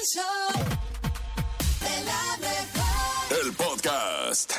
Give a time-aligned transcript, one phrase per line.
[0.00, 0.64] El show
[1.80, 3.44] de la mejor.
[3.44, 4.52] El podcast.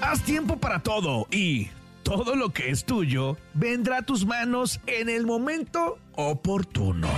[0.00, 1.70] Haz tiempo para todo y
[2.04, 7.08] todo lo que es tuyo vendrá a tus manos en el momento oportuno.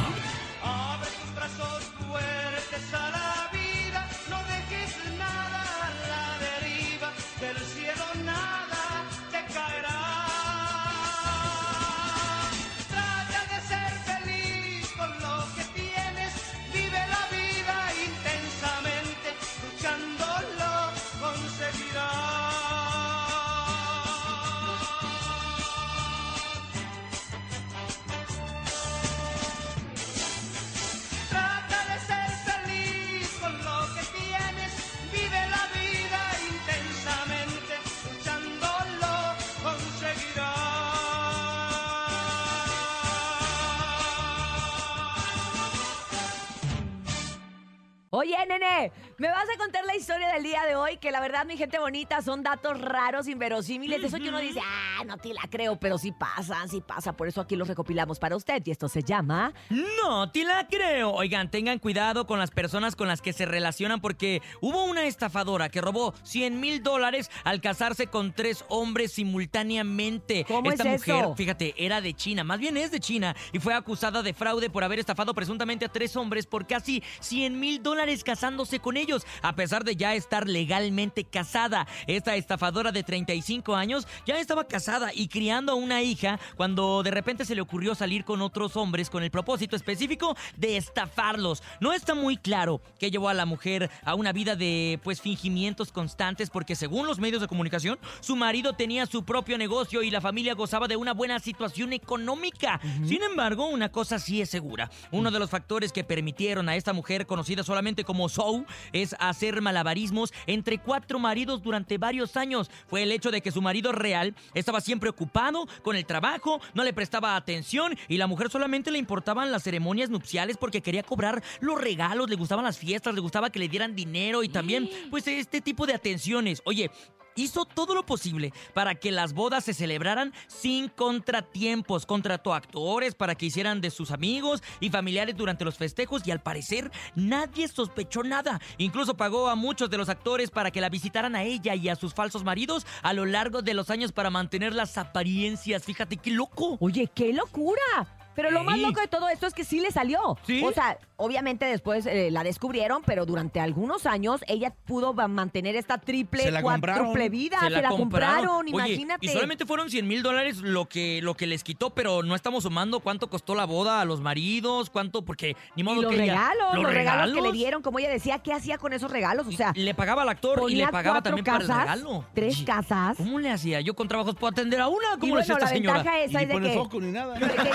[49.19, 51.79] Me vas a contar la historia del día de hoy, que la verdad, mi gente
[51.79, 55.99] bonita, son datos raros, inverosímiles, eso que uno dice, ah, no te la creo, pero
[55.99, 59.53] sí pasa, sí pasa, por eso aquí los recopilamos para usted, y esto se llama...
[59.71, 61.13] No, te la creo.
[61.13, 65.69] Oigan, tengan cuidado con las personas con las que se relacionan porque hubo una estafadora
[65.69, 70.45] que robó 100 mil dólares al casarse con tres hombres simultáneamente.
[70.47, 71.35] ¿Cómo Esta es mujer, eso?
[71.35, 74.85] fíjate, era de China, más bien es de China, y fue acusada de fraude por
[74.85, 79.04] haber estafado presuntamente a tres hombres por casi 100 mil dólares casándose con ellos,
[79.43, 81.87] a pesar de ya estar legalmente casada.
[82.07, 87.11] Esta estafadora de 35 años ya estaba casada y criando a una hija cuando de
[87.11, 91.63] repente se le ocurrió salir con otros hombres con el propósito específico de estafarlos.
[91.81, 95.93] No está muy claro qué llevó a la mujer a una vida de pues fingimientos
[95.93, 100.21] constantes porque según los medios de comunicación, su marido tenía su propio negocio y la
[100.21, 102.81] familia gozaba de una buena situación económica.
[103.07, 104.91] Sin embargo, una cosa sí es segura.
[105.11, 108.65] Uno de los factores que permitieron a esta mujer conocida solamente como Sou
[108.95, 112.71] es hacer malabarismos entre cuatro maridos durante varios años.
[112.87, 116.85] Fue el hecho de que su marido real estaba siempre ocupado con el trabajo, no
[116.85, 121.43] le prestaba atención y la mujer solamente le importaban las ceremonias nupciales porque quería cobrar
[121.61, 125.27] los regalos, le gustaban las fiestas, le gustaba que le dieran dinero y también pues
[125.27, 126.63] este tipo de atenciones.
[126.65, 126.91] Oye,
[127.37, 132.07] hizo todo lo posible para que las bodas se celebraran sin contratiempos.
[132.07, 136.43] Contrató actores para que hicieran de sus amigos y familiares durante los festejos y al
[136.43, 138.61] parecer nadie sospechó nada.
[138.79, 141.97] Incluso pagó a muchos de los actores para que la visitaran a ella y a
[141.97, 145.85] sus falsos maridos a lo largo de los años para mantener las apariencias.
[145.85, 146.77] Fíjate qué loco.
[146.81, 148.24] Oye, qué locura.
[148.35, 150.37] Pero lo más loco de todo esto es que sí le salió.
[150.47, 150.63] ¿Sí?
[150.65, 155.99] O sea, obviamente después eh, la descubrieron, pero durante algunos años ella pudo mantener esta
[155.99, 157.05] triple, Se la compraron.
[157.07, 157.59] cuádruple vida.
[157.61, 159.25] Se la, compraron, Oye, imagínate.
[159.27, 162.65] y solamente fueron 100 mil dólares lo que, lo que les quitó, pero no estamos
[162.65, 166.23] sumando cuánto costó la boda a los maridos, cuánto, porque ni Y modo los que
[166.25, 169.47] ella- regalos, los, regalos que le dieron, como ella decía, ¿qué hacía con esos regalos?
[169.47, 172.25] O sea, le pagaba al actor y le pagaba también para el casas, regalo.
[172.35, 173.17] tres Oye, casas.
[173.17, 173.81] ¿Cómo le hacía?
[173.81, 175.07] Yo con trabajos puedo atender a una.
[175.17, 175.95] Y ¿Cómo le hacía esta la señora?
[175.99, 177.35] ventaja Y esa ni es de que, foco ni nada.
[177.35, 177.69] de que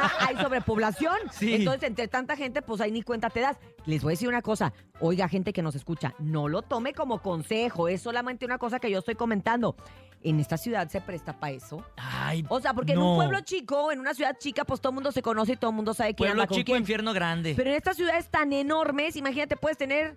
[0.20, 1.16] hay sobrepoblación.
[1.32, 1.54] Sí.
[1.54, 3.58] Entonces, entre tanta gente, pues ahí ni cuenta te das.
[3.86, 4.72] Les voy a decir una cosa.
[5.00, 7.88] Oiga, gente que nos escucha, no lo tome como consejo.
[7.88, 9.76] Es solamente una cosa que yo estoy comentando.
[10.22, 11.82] En esta ciudad se presta para eso.
[11.96, 14.94] Ay, O sea, porque en un pueblo chico, en una ciudad chica, pues todo el
[14.96, 16.78] mundo se conoce y todo el mundo sabe quién Pueblo anda con chico, quién.
[16.80, 17.54] infierno grande.
[17.56, 20.16] Pero en estas ciudades tan enormes, imagínate, puedes tener,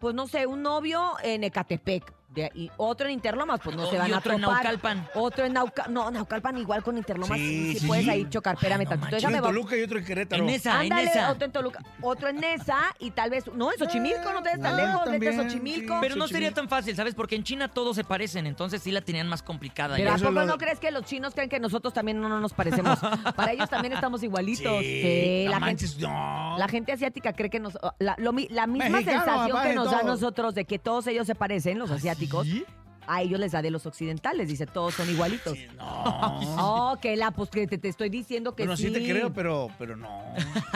[0.00, 2.12] pues no sé, un novio en Ecatepec.
[2.34, 4.56] De- y otro en Interlomas, pues no Oh, se van y a otro en topar.
[4.64, 5.08] Naucalpan.
[5.14, 5.94] Otro en Naucalpan.
[5.94, 7.38] No, Naucalpan igual con Interlomas.
[7.38, 8.10] Sí, Sí, puedes sí.
[8.10, 8.54] ahí chocar.
[8.54, 8.86] Espérame.
[8.90, 10.42] Uno Déjame en Toluca y otro en Querétaro.
[10.42, 11.30] En esa, Ándale, en esa.
[11.30, 14.60] otro en Toluca, otro en Nesa y tal vez, no, en Xochimilco, no te des
[14.60, 15.94] tan Ah, lejos, vete a Xochimilco.
[15.94, 15.98] sí.
[16.00, 17.14] Pero no sería tan fácil, ¿sabes?
[17.14, 19.96] Porque en China todos se parecen, entonces sí la tenían más complicada.
[19.96, 20.14] Pero ya.
[20.16, 22.52] ¿a poco lo- no crees que los chinos creen que nosotros también no, no nos
[22.52, 22.98] parecemos?
[23.36, 24.80] Para ellos también estamos igualitos.
[24.82, 26.56] Sí, no la, gente, manches, no.
[26.58, 27.78] la gente asiática cree que nos...
[27.98, 31.06] La, lo mi- la misma Mexicano, sensación que nos da a nosotros de que todos
[31.06, 32.64] ellos se parecen, los asiáticos, ¿Sí?
[33.06, 34.48] a ellos les da de los occidentales.
[34.48, 35.56] Dice, todos son igualitos.
[35.76, 36.40] No.
[36.66, 38.86] Oh, que la, pues que te, te estoy diciendo que Bueno, sí.
[38.86, 40.22] sí te creo, pero, pero no.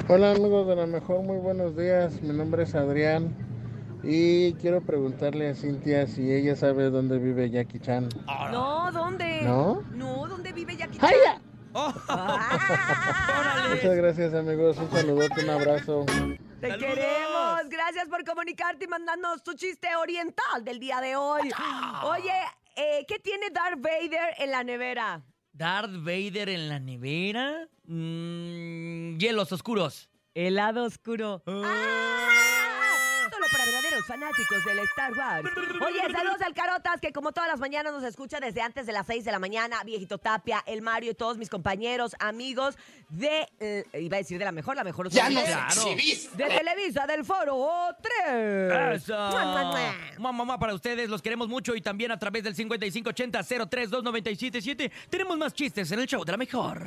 [0.09, 2.21] Hola amigos de la mejor, muy buenos días.
[2.21, 3.35] Mi nombre es Adrián
[4.03, 8.07] y quiero preguntarle a Cintia si ella sabe dónde vive Jackie Chan.
[8.51, 9.41] No, ¿dónde?
[9.43, 9.81] ¿No?
[9.93, 11.09] No, ¿dónde vive Jackie Chan?
[11.09, 11.41] ¡Ay!
[11.73, 16.05] Oh, Ah, Muchas gracias amigos, un saludote, un abrazo.
[16.05, 16.77] Te ¡Saludos!
[16.79, 17.69] queremos.
[17.69, 21.51] Gracias por comunicarte y mandarnos tu chiste oriental del día de hoy.
[22.05, 22.31] Oye,
[22.77, 25.21] eh, ¿qué tiene Darth Vader en la nevera?
[25.51, 27.67] Darth Vader en la nevera.
[27.87, 30.09] Mm, hielos oscuros.
[30.35, 31.41] Helado oscuro.
[31.47, 31.63] ¡Ah!
[33.31, 35.49] Solo para verdaderos fanáticos del Star Wars.
[35.85, 39.05] Oye, saludos al Carotas, que como todas las mañanas nos escucha desde antes de las
[39.07, 39.83] 6 de la mañana.
[39.83, 42.77] Viejito Tapia, el Mario y todos mis compañeros, amigos
[43.09, 43.47] de.
[43.59, 45.09] eh, iba a decir de la mejor, la mejor.
[45.09, 45.81] Ya no Claro.
[46.35, 47.67] De Televisa, del Foro
[48.25, 49.01] 3.
[49.01, 49.17] Eso.
[50.19, 55.53] Mamá, mamá, para ustedes los queremos mucho y también a través del 5580-032977 tenemos más
[55.53, 56.81] chistes en el show de la mejor.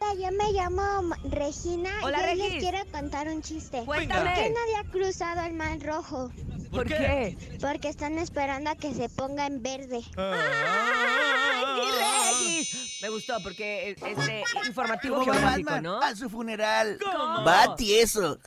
[0.00, 2.52] Hola, Yo me llamo Regina Hola, y hoy Regis.
[2.54, 3.82] les quiero contar un chiste.
[3.82, 4.30] ¿Por qué Cuéntame.
[4.50, 6.30] nadie ha cruzado el mar rojo?
[6.70, 7.36] ¿Por qué?
[7.60, 10.00] Porque están esperando a que se ponga en verde.
[10.16, 11.90] ¡Ay, mi
[12.60, 12.98] Regis!
[13.02, 15.82] Me gustó porque es este informativo ¿Cómo va geográfico, Batman?
[15.82, 16.00] ¿no?
[16.00, 16.98] A su funeral.
[17.02, 17.44] ¿Cómo?
[17.44, 18.38] Va tieso.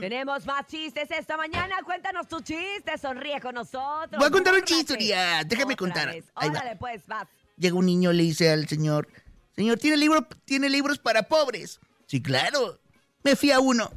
[0.00, 1.76] Tenemos más chistes esta mañana.
[1.84, 2.96] Cuéntanos tu chiste.
[2.98, 4.18] Sonríe con nosotros.
[4.18, 5.42] Voy a contar un chiste, Uriah.
[5.44, 6.08] Déjame Otra contar.
[6.08, 6.24] vez.
[6.34, 6.58] Ahí va.
[6.60, 7.26] Órale, pues, vas.
[7.56, 9.08] Llega un niño, le dice al señor,
[9.54, 11.80] señor, ¿tiene, libro, ¿tiene libros para pobres?
[12.06, 12.78] Sí, claro.
[13.22, 13.90] Me fui a uno.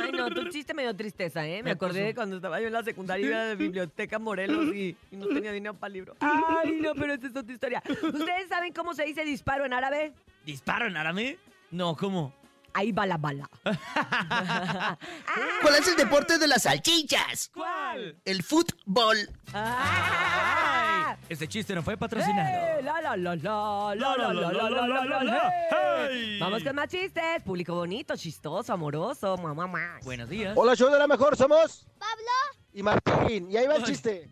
[0.00, 1.62] Ay, no, tu chiste me dio tristeza, ¿eh?
[1.62, 4.96] Me acordé de cuando estaba yo en la secundaria iba a la biblioteca Morelos y,
[5.10, 6.16] y no tenía dinero para el libro.
[6.20, 7.82] Ay, no, pero esa es otra historia.
[7.88, 10.12] ¿Ustedes saben cómo se dice disparo en árabe?
[10.46, 11.38] ¿Disparo en árabe?
[11.70, 12.32] No, ¿cómo?
[12.74, 13.48] Ahí va la bala.
[15.62, 17.50] ¿Cuál es el deporte de las salchichas?
[17.52, 18.16] ¿Cuál?
[18.24, 19.16] El fútbol.
[19.52, 21.16] ¡Ah!
[21.28, 22.48] Este chiste no fue patrocinado.
[22.48, 22.82] ¡Eh!
[22.82, 25.52] La, la, la, la, la, la, la, la, la, la, la, la.
[25.70, 26.38] ¡Hey!
[26.40, 27.42] Vamos con más chistes.
[27.44, 29.36] Público bonito, chistoso, amoroso.
[29.36, 29.98] Mamá, mamá.
[30.02, 30.54] Buenos días.
[30.56, 33.50] Hola, show de la mejor, somos Pablo, y Martín.
[33.50, 34.28] Y ahí va el chiste.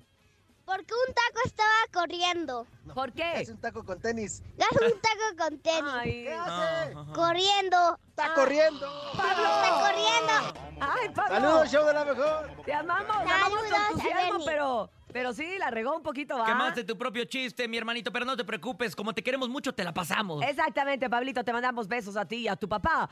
[0.70, 2.66] Porque un taco estaba corriendo.
[2.94, 3.40] ¿Por qué?
[3.40, 4.40] Es un taco con tenis.
[4.56, 5.92] Gas un taco con tenis.
[5.92, 6.94] Ay, ¿Qué hace?
[7.12, 7.98] Corriendo.
[8.10, 8.86] Está corriendo.
[9.12, 10.78] Está corriendo.
[10.80, 11.34] ay, Pablo.
[11.34, 12.50] Saludos, show de la mejor.
[12.64, 16.46] Te amamos, te amamos tu Saludos, entusiasmo, pero, pero sí, la regó un poquito, ¿va?
[16.46, 19.84] Quemaste tu propio chiste, mi hermanito, pero no te preocupes, como te queremos mucho, te
[19.84, 20.42] la pasamos.
[20.44, 23.08] Exactamente, Pablito, te mandamos besos a ti y a tu papá,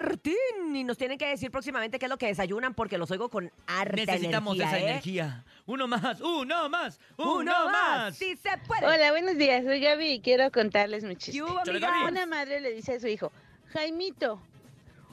[0.00, 0.74] Martín.
[0.74, 3.50] Y nos tienen que decir próximamente qué es lo que desayunan porque los oigo con
[3.66, 4.90] harta Necesitamos energía, esa ¿eh?
[4.90, 5.44] energía.
[5.66, 8.16] Uno más, uno más, uno, Uno más.
[8.16, 8.86] Sí se puede.
[8.86, 9.64] Hola, buenos días.
[9.64, 11.32] Soy Gaby y quiero contarles mi chiste.
[11.32, 11.60] ¿Qué hubo.
[12.08, 13.32] Una madre le dice a su hijo,
[13.72, 14.40] Jaimito,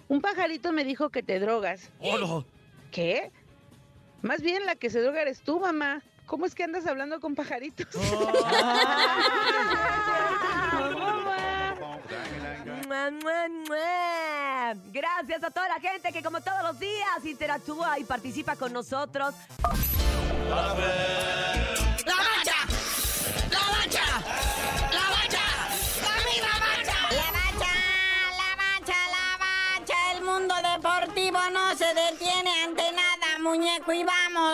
[0.07, 1.91] un pajarito me dijo que te drogas.
[1.99, 2.45] Hola.
[2.91, 3.31] ¿Qué?
[4.21, 6.01] Más bien la que se droga eres tú, mamá.
[6.25, 7.87] ¿Cómo es que andas hablando con pajaritos?
[14.91, 19.35] Gracias a toda la gente que como todos los días interactúa y participa con nosotros.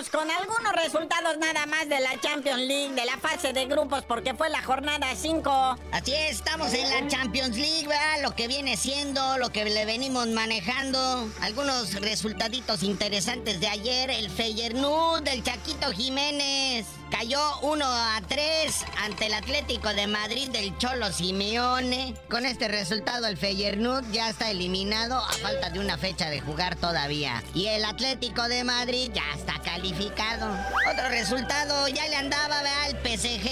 [0.07, 4.33] Con algunos resultados nada más de la Champions League, de la fase de grupos, porque
[4.33, 5.77] fue la jornada 5.
[5.91, 7.89] Así es, estamos en la Champions League.
[8.21, 11.27] Lo que viene siendo, lo que le venimos manejando.
[11.41, 14.09] Algunos resultaditos interesantes de ayer.
[14.09, 20.77] El Feyenoord del Chaquito Jiménez cayó 1 a 3 ante el Atlético de Madrid del
[20.77, 22.15] Cholo Simeone.
[22.29, 26.75] Con este resultado, el Feyenoord ya está eliminado a falta de una fecha de jugar
[26.75, 27.43] todavía.
[27.53, 30.55] Y el Atlético de Madrid ya está calificado.
[30.91, 33.49] Otro resultado, ya le andaba al PSG.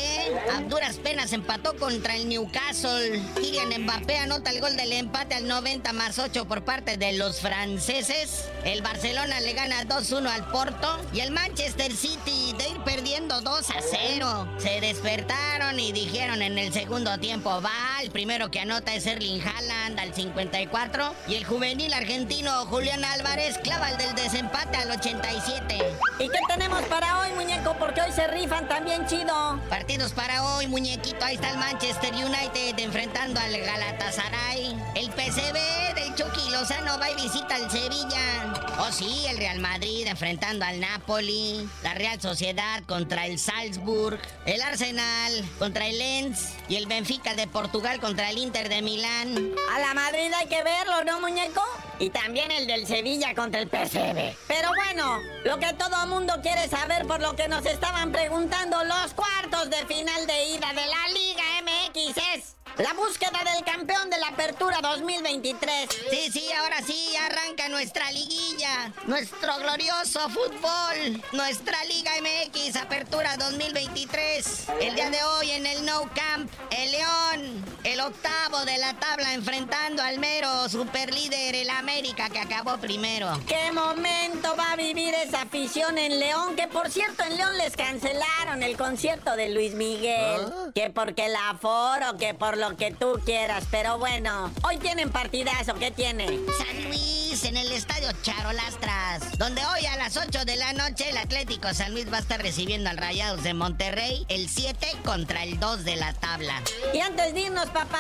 [0.56, 3.22] A duras penas empató contra el Newcastle.
[3.36, 7.40] Kylian Mbappé anota el gol del empate al 90 más 8 por parte de los
[7.42, 8.46] franceses.
[8.64, 11.00] El Barcelona le gana 2-1 al Porto.
[11.14, 14.48] Y el Manchester City de ir perdiendo 2 a 0.
[14.58, 19.42] Se despertaron y dijeron en el segundo tiempo, va, el primero que anota es Erling
[19.42, 21.16] Haaland al 54.
[21.30, 25.78] Y el juvenil argentino Julián Álvarez clava el del desempate al 87.
[26.20, 27.74] ¿Y qué tenemos para hoy, muñeco?
[27.80, 29.62] Porque hoy se rifan también chido.
[29.70, 31.24] Partidos para hoy, muñequito.
[31.24, 34.76] Ahí está el Manchester United enfrentando al Galatasaray.
[34.96, 38.52] El PCB del Chucky Lozano va y visita al Sevilla.
[38.80, 41.70] Oh, sí, el Real Madrid enfrentando al Napoli.
[41.84, 44.20] La Real Sociedad contra el Salzburg.
[44.48, 46.56] El Arsenal contra el Lens.
[46.70, 49.52] Y el Benfica de Portugal contra el Inter de Milán.
[49.76, 51.62] A la Madrid hay que verlo, ¿no, muñeco?
[52.00, 54.36] Y también el del Sevilla contra el PSV.
[54.48, 59.14] Pero bueno, lo que todo mundo quiere saber por lo que nos estaban preguntando los
[59.14, 64.20] cuartos de final de ida de la Liga MX es la búsqueda del campeón de
[64.20, 65.90] la Apertura 2023.
[66.12, 74.68] Sí, sí, ahora sí arranca nuestra liguilla, nuestro glorioso fútbol, nuestra Liga MX Apertura 2023.
[74.82, 79.34] El día de hoy en el No Camp, el León, el octavo de la tabla
[79.34, 83.28] enfrentando al mero superlíder, el América que acabó primero.
[83.48, 86.56] ¿Qué momento va a vivir esa afición en León?
[86.56, 90.42] Que por cierto en León les cancelaron el concierto de Luis Miguel.
[90.76, 93.66] Que porque el aforo, que por lo que tú quieras.
[93.72, 96.26] Pero bueno, hoy tienen partidazo, ¿qué tiene?
[96.26, 101.18] San Luis en el estadio Charolastras, donde hoy a las 8 de la noche el
[101.18, 105.60] Atlético San Luis va a estar recibiendo al Rayados de Monterrey, el 7 contra el
[105.60, 106.62] 2 de la tabla.
[106.94, 108.00] Y antes de irnos, papá,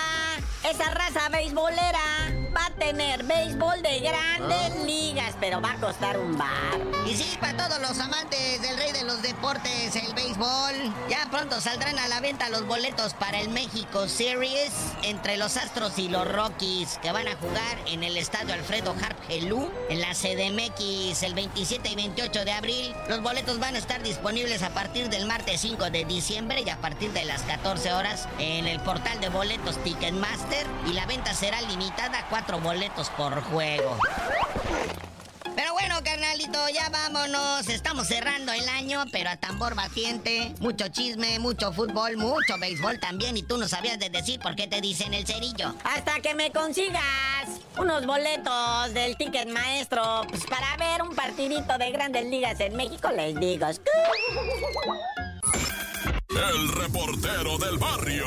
[0.63, 6.37] esa raza beisbolera va a tener béisbol de grandes ligas, pero va a costar un
[6.37, 6.79] bar.
[7.05, 11.61] Y sí, para todos los amantes del rey de los deportes, el béisbol, ya pronto
[11.61, 14.71] saldrán a la venta los boletos para el México Series
[15.03, 19.17] entre los Astros y los Rockies, que van a jugar en el estadio Alfredo Harp
[19.29, 22.95] Helú, en la CDMX, el 27 y 28 de abril.
[23.07, 26.77] Los boletos van a estar disponibles a partir del martes 5 de diciembre y a
[26.77, 30.65] partir de las 14 horas en el portal de boletos Ticketmaster.
[30.87, 33.97] Y la venta será limitada a cuatro boletos por juego.
[35.55, 37.67] Pero bueno, carnalito, ya vámonos.
[37.67, 40.53] Estamos cerrando el año, pero a tambor batiente.
[40.59, 43.35] Mucho chisme, mucho fútbol, mucho béisbol también.
[43.35, 45.73] Y tú no sabías de decir por qué te dicen el cerillo.
[45.83, 47.01] Hasta que me consigas
[47.77, 53.09] unos boletos del ticket maestro pues, para ver un partidito de grandes ligas en México,
[53.11, 53.67] les digo.
[56.29, 58.25] El reportero del barrio.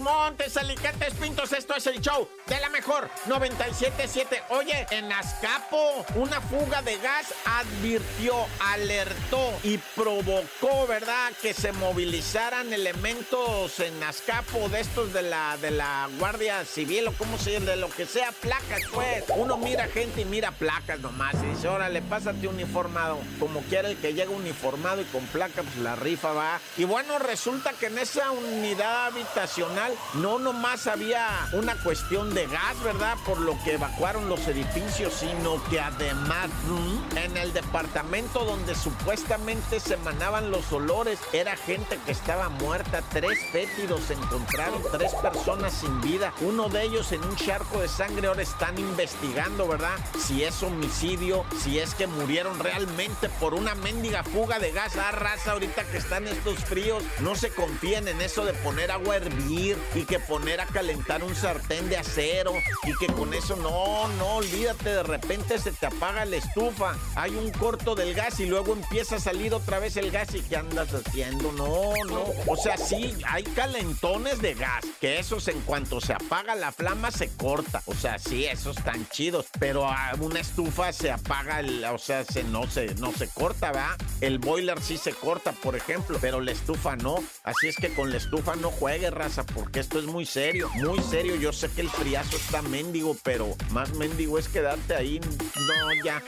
[0.00, 4.42] Montes, Alicantes, Pintos, esto es el show de la mejor 977.
[4.48, 12.72] Oye, en Azcapo, una fuga de gas advirtió, alertó y provocó, ¿verdad?, que se movilizaran
[12.72, 17.76] elementos en Azcapo de estos de la, de la Guardia Civil o como se de
[17.76, 19.24] lo que sea, placas, pues.
[19.36, 23.18] Uno mira gente y mira placas nomás y dice, órale, pásate uniformado.
[23.38, 26.60] Como quiera el que llega uniformado y con placa, pues la rifa va.
[26.76, 32.82] Y bueno, resulta que en esa unidad habitacional no nomás había una cuestión de gas,
[32.82, 33.16] ¿verdad?
[33.24, 37.24] Por lo que evacuaron los edificios, sino que además ¿m?
[37.24, 43.02] en el departamento donde supuestamente se emanaban los olores, era gente que estaba muerta.
[43.10, 46.32] Tres fétidos se encontraron, tres personas sin vida.
[46.40, 48.28] Uno de ellos en un charco de sangre.
[48.28, 49.98] Ahora están investigando, ¿verdad?
[50.18, 54.96] Si es homicidio, si es que murieron realmente por una mendiga fuga de gas.
[54.96, 59.14] Ah, raza, ahorita que están estos fríos, no se confíen en eso de poner agua
[59.14, 62.52] a hervir y que poner a calentar un sartén de acero
[62.84, 67.32] y que con eso no, no, olvídate, de repente se te apaga la estufa, hay
[67.32, 70.56] un corto del gas y luego empieza a salir otra vez el gas y ¿qué
[70.56, 71.52] andas haciendo?
[71.52, 76.54] No, no, o sea, sí, hay calentones de gas, que esos en cuanto se apaga
[76.54, 79.88] la flama se corta, o sea, sí, esos están chidos, pero
[80.20, 83.96] una estufa se apaga, el, o sea, se, no, se, no se corta, ¿verdad?
[84.20, 88.10] El boiler sí se corta, por ejemplo, pero la estufa no, así es que con
[88.10, 89.44] la estufa no juegue, raza,
[89.78, 91.36] esto es muy serio, muy serio.
[91.36, 95.20] Yo sé que el friazo está mendigo, pero más mendigo es quedarte ahí.
[95.20, 96.22] No, ya.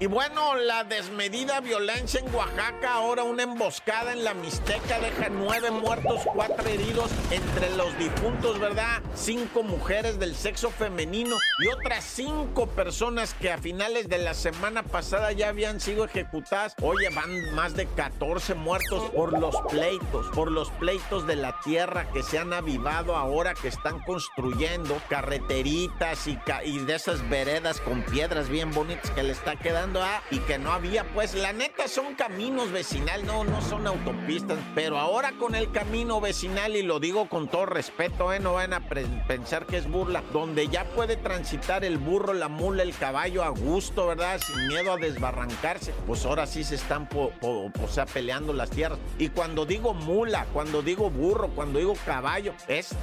[0.00, 5.70] Y bueno, la desmedida violencia en Oaxaca, ahora una emboscada en la Mixteca deja nueve
[5.70, 9.02] muertos, cuatro heridos entre los difuntos, ¿verdad?
[9.14, 14.82] Cinco mujeres del sexo femenino y otras cinco personas que a finales de la semana
[14.82, 16.74] pasada ya habían sido ejecutadas.
[16.82, 21.77] Oye, van más de 14 muertos por los pleitos, por los pleitos de la tierra
[21.78, 27.28] tierra que se han avivado ahora que están construyendo carreteritas y, ca- y de esas
[27.30, 31.04] veredas con piedras bien bonitas que le está quedando a y que no había.
[31.14, 34.58] Pues la neta son caminos vecinal, no, no son autopistas.
[34.74, 38.40] Pero ahora con el camino vecinal, y lo digo con todo respeto, ¿eh?
[38.40, 42.82] no van a pensar que es burla, donde ya puede transitar el burro, la mula,
[42.82, 44.40] el caballo a gusto, ¿verdad?
[44.44, 45.94] Sin miedo a desbarrancarse.
[46.08, 48.98] Pues ahora sí se están, o sea, peleando las tierras.
[49.16, 52.94] Y cuando digo mula, cuando digo burro, cuando digo caballo, es,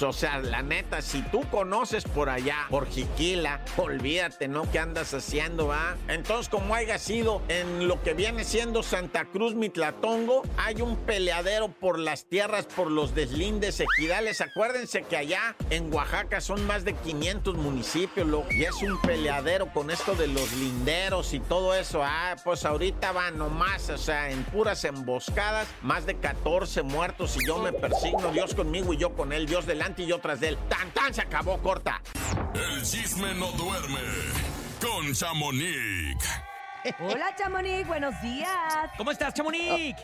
[0.00, 4.70] o sea, la neta, si tú conoces por allá, por Jiquila, olvídate, ¿no?
[4.70, 5.96] ¿Qué andas haciendo, va?
[6.08, 11.68] Entonces, como haya sido en lo que viene siendo Santa Cruz Mitlatongo, hay un peleadero
[11.68, 14.40] por las tierras, por los deslindes ejidales.
[14.40, 19.72] Acuérdense que allá en Oaxaca son más de 500 municipios, lo, y es un peleadero
[19.72, 22.02] con esto de los linderos y todo eso.
[22.02, 27.46] Ah, pues ahorita va nomás, o sea, en puras emboscadas, más de 14 muertos y
[27.46, 27.72] yo me
[28.14, 30.58] persigno, Dios conmigo y yo con él, Dios delante y yo tras de él.
[30.68, 31.12] ¡Tan, tan!
[31.12, 32.02] Se acabó, corta.
[32.54, 34.00] El chisme no duerme
[34.80, 36.28] con Chamonix.
[37.00, 38.90] Hola, Chamonix, buenos días.
[38.98, 39.96] ¿Cómo estás, Chamonix?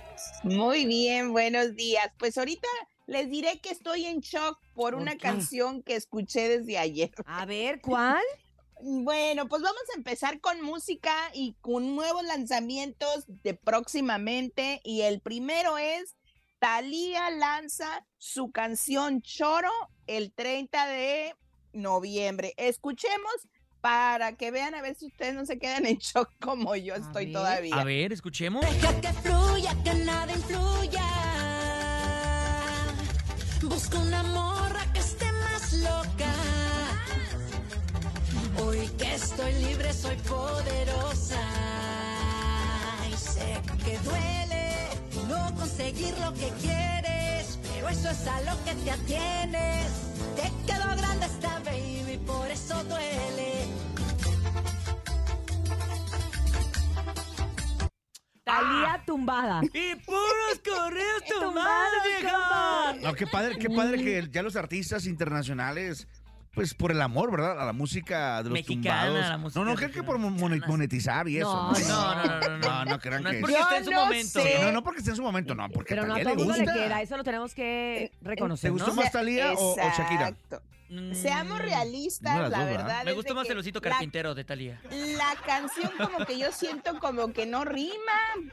[0.43, 2.11] Muy bien, buenos días.
[2.19, 2.69] Pues ahorita
[3.07, 5.19] les diré que estoy en shock por una qué?
[5.19, 7.11] canción que escuché desde ayer.
[7.27, 8.23] A ver, ¿cuál?
[8.83, 14.81] Bueno, pues vamos a empezar con música y con nuevos lanzamientos de próximamente.
[14.85, 16.17] Y el primero es
[16.61, 19.71] Thalía lanza su canción Choro
[20.07, 21.35] el 30 de
[21.73, 22.53] noviembre.
[22.59, 23.33] Escuchemos
[23.81, 27.25] para que vean a ver si ustedes no se quedan en shock como yo estoy
[27.27, 27.33] ver.
[27.35, 27.77] todavía.
[27.77, 28.61] A ver, escuchemos.
[28.61, 31.03] Deja que fluya, que nada influya.
[33.63, 36.33] Busco una morra que esté más loca.
[38.63, 41.41] Hoy que estoy libre, soy poderosa.
[43.11, 44.50] Y sé que duele
[45.31, 47.59] no conseguir lo que quieres.
[47.73, 49.87] Pero eso es a lo que te atienes.
[50.37, 53.67] Te quedó grande esta baby, por eso duele.
[58.45, 59.61] Talía tumbada.
[59.63, 62.95] ¡Y puros correos Tumbados, tumbados, vieja!
[63.01, 66.09] No, qué padre, qué padre que ya los artistas internacionales,
[66.61, 67.59] pues por el amor, ¿verdad?
[67.59, 69.29] A la música de los Mexicana, tumbados.
[69.31, 70.37] la música no, no, creo que por mon-
[70.69, 71.51] monetizar y eso.
[71.51, 72.59] No, No, no, no, no.
[72.59, 73.41] No, no crean No es que...
[73.41, 74.43] porque esté en su momento.
[74.43, 74.59] sé.
[74.61, 76.53] No, no porque esté en su momento, no, porque Pero no a todo le mundo
[76.53, 76.75] le gusta.
[76.75, 78.95] queda, eso lo tenemos que reconocer, ¿Te gustó ¿no?
[78.97, 80.29] más Talía o, o Shakira?
[80.29, 80.61] Exacto.
[80.91, 82.87] Mm, Seamos realistas, Una de las la dos, ¿verdad?
[82.89, 83.05] verdad.
[83.05, 84.81] Me es gustó de más que el osito la- carpintero de Talía.
[84.91, 87.95] La canción como que yo siento como que no rima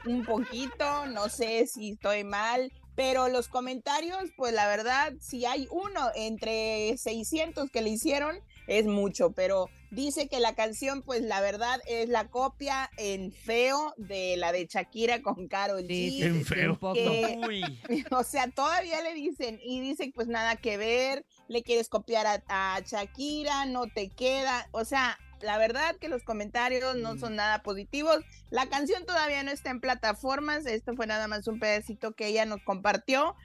[0.06, 5.68] un poquito, no sé si estoy mal, pero los comentarios, pues la verdad, si hay
[5.70, 11.40] uno entre 600 que le hicieron, es mucho, pero dice que la canción, pues la
[11.40, 15.86] verdad es la copia en feo de la de Shakira con Karol G.
[15.86, 16.76] Sí, En feo.
[16.92, 17.62] Que- Uy.
[18.10, 22.42] o sea, todavía le dicen, y dicen, pues nada que ver, le quieres copiar a,
[22.48, 27.62] a Shakira, no te queda, o sea, la verdad que los comentarios no son nada
[27.62, 28.18] positivos.
[28.50, 32.44] La canción todavía no está en plataformas, esto fue nada más un pedacito que ella
[32.44, 33.36] nos compartió,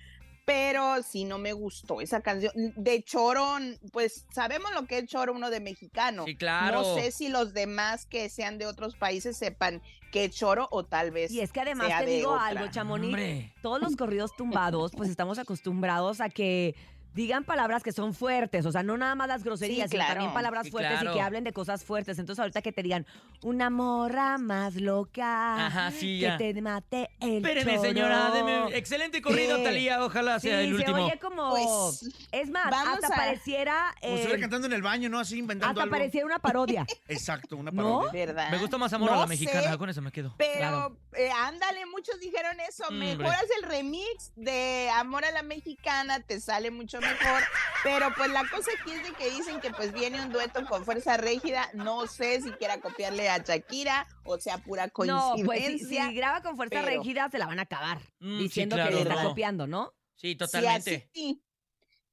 [0.45, 2.51] pero sí no me gustó esa canción.
[2.75, 3.57] De Choro,
[3.91, 6.25] pues sabemos lo que es Choro, uno de mexicano.
[6.25, 6.81] Sí, claro.
[6.81, 10.83] No sé si los demás que sean de otros países sepan que es Choro o
[10.83, 11.31] tal vez.
[11.31, 12.45] Y es que además sea te digo otra.
[12.47, 13.51] algo, Chamonix.
[13.61, 16.75] Todos los corridos tumbados, pues estamos acostumbrados a que
[17.13, 20.33] digan palabras que son fuertes, o sea, no nada más las groserías, Sí, sino también
[20.33, 22.19] palabras Sí, fuertes y que hablen de cosas fuertes.
[22.19, 23.05] Entonces ahorita que te digan
[23.41, 26.37] una morra más loca, Ajá, sí, que ya.
[26.37, 27.83] te mate el Espéreme, choro.
[27.89, 28.31] señora.
[28.33, 29.61] deme- Excelente corrido.
[29.63, 30.03] Talía.
[30.03, 31.05] Ojalá Sí, sea el se último.
[31.05, 31.49] oye como...
[31.51, 33.95] Pues, es más, hasta a- pareciera...
[34.01, 35.19] Eh, cantando en el baño, ¿no?
[35.19, 35.91] Así inventando hasta algo.
[35.91, 36.85] pareciera una parodia.
[37.07, 37.99] Exacto, una ¿No?
[37.99, 38.25] parodia.
[38.25, 38.49] ¿verdad?
[38.51, 39.71] Me gustó más amor a No la mexicana.
[39.71, 40.33] sé, Con eso me quedo.
[40.37, 40.97] Pero, Claro.
[41.15, 42.83] eh, ándale, muchos dijeron eso.
[42.91, 43.29] Mm, Mejor hombre.
[43.37, 47.43] haz el remix de Amor a la Mexicana, te sale mucho mejor.
[47.83, 50.85] Pero pues la cosa aquí es de que dicen que pues viene un dueto con
[50.85, 51.69] Fuerza Régida.
[51.73, 56.07] No sé si quiera copiarle a Shakira o sea pura No, pues si, coincidencia.
[56.07, 57.99] si graba con fuerza pero- rígida, se la van a acabar.
[58.19, 59.29] Mm, sí, diciendo claro, que le está no.
[59.29, 59.93] copiando, ¿no?
[60.15, 61.09] Sí, Sí, totalmente.
[61.13, 61.43] así.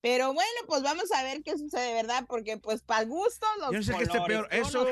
[0.02, 2.24] Pero bueno, pues vamos a ver qué sucede, ¿verdad?
[2.26, 4.86] Porque pues para gusto los Yo no sé qué esté colores, peor, eso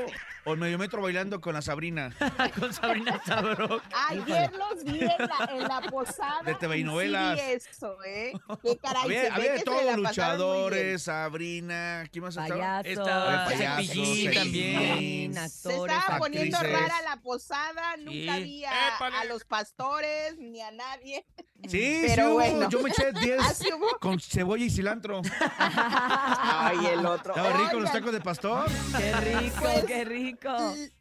[0.45, 2.15] o el medio metro bailando con la Sabrina.
[2.59, 3.81] Con Sabrina Sabro.
[4.09, 6.43] Ayer los vi en la, en la posada.
[6.45, 7.39] De TV y novelas.
[7.39, 8.33] Sí eso, ¿eh?
[8.63, 10.09] Qué caray, Había, se ve había de que se todo, la pasaron muy bien.
[10.09, 12.49] luchadores, Sabrina, ¿quién más estaba?
[12.83, 12.89] Payaso.
[13.01, 14.81] Estaba Payaso, Cepillín también.
[14.91, 16.81] Cepillín, Se actores, estaba poniendo actrices.
[16.81, 18.43] rara la posada, nunca Sí.
[18.43, 21.25] vi a los pastores ni a nadie.
[21.67, 22.35] Sí, Pero sí hubo.
[22.35, 22.69] bueno.
[22.71, 23.99] Yo me eché 10 ¿Ah, sí hubo?
[24.01, 25.21] con cebolla y cilantro.
[25.59, 27.35] Ay, el otro.
[27.35, 28.71] Estaba rico los tacos de pastor.
[28.97, 30.51] Qué rico, Pues, qué rico.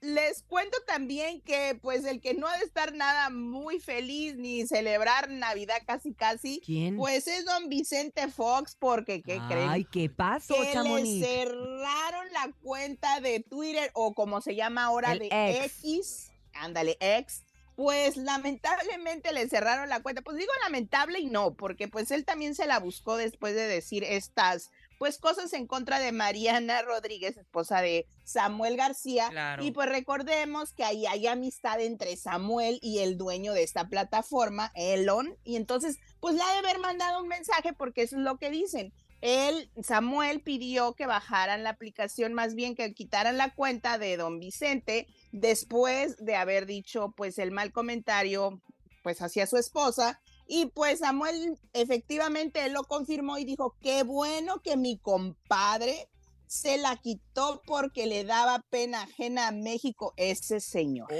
[0.01, 4.65] Les cuento también que pues el que no ha de estar nada muy feliz ni
[4.65, 6.97] celebrar Navidad casi casi, ¿Quién?
[6.97, 9.69] pues es don Vicente Fox porque ¿qué creen?
[9.69, 15.11] Ay, ¿qué pasó, que le cerraron la cuenta de Twitter o como se llama ahora
[15.13, 15.27] El de
[15.65, 15.77] X.
[15.83, 17.43] X, ándale, X.
[17.77, 20.23] Pues lamentablemente le cerraron la cuenta.
[20.23, 24.03] Pues digo lamentable y no, porque pues él también se la buscó después de decir
[24.03, 29.29] estas pues cosas en contra de Mariana Rodríguez, esposa de Samuel García.
[29.29, 29.63] Claro.
[29.63, 34.71] Y pues recordemos que ahí hay amistad entre Samuel y el dueño de esta plataforma,
[34.73, 35.37] Elon.
[35.43, 38.49] Y entonces, pues le ha de haber mandado un mensaje porque eso es lo que
[38.49, 38.91] dicen.
[39.21, 44.39] Él, Samuel pidió que bajaran la aplicación, más bien que quitaran la cuenta de don
[44.39, 48.61] Vicente después de haber dicho pues el mal comentario
[49.03, 54.61] pues hacia su esposa y pues Samuel efectivamente él lo confirmó y dijo, qué bueno
[54.61, 56.09] que mi compadre
[56.47, 61.11] se la quitó porque le daba pena ajena a México ese señor.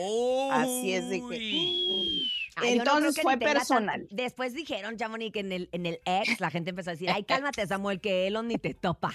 [0.51, 1.37] Así es de que...
[2.57, 4.07] Ay, yo no creo Entonces fue tan- personal.
[4.11, 7.23] Después dijeron, Chamonix, que en el, en el ex la gente empezó a decir, ay,
[7.23, 9.11] cálmate, Samuel, que Elon ni te topa.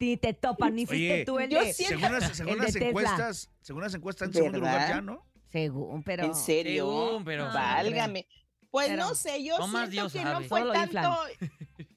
[0.00, 2.64] Ni te topa, ni fuiste Oye, tú el Yo de, según las, según el de
[2.64, 2.88] las Tesla.
[2.88, 5.26] encuestas, según las encuestas en segundo lugar ya, ¿no?
[5.50, 6.24] Según, pero...
[6.24, 6.84] ¿En serio?
[7.08, 8.26] Según, pero- Válgame.
[8.70, 10.42] Pues Pero no sé, yo siento Dios que sabe.
[10.42, 11.16] no fue tanto.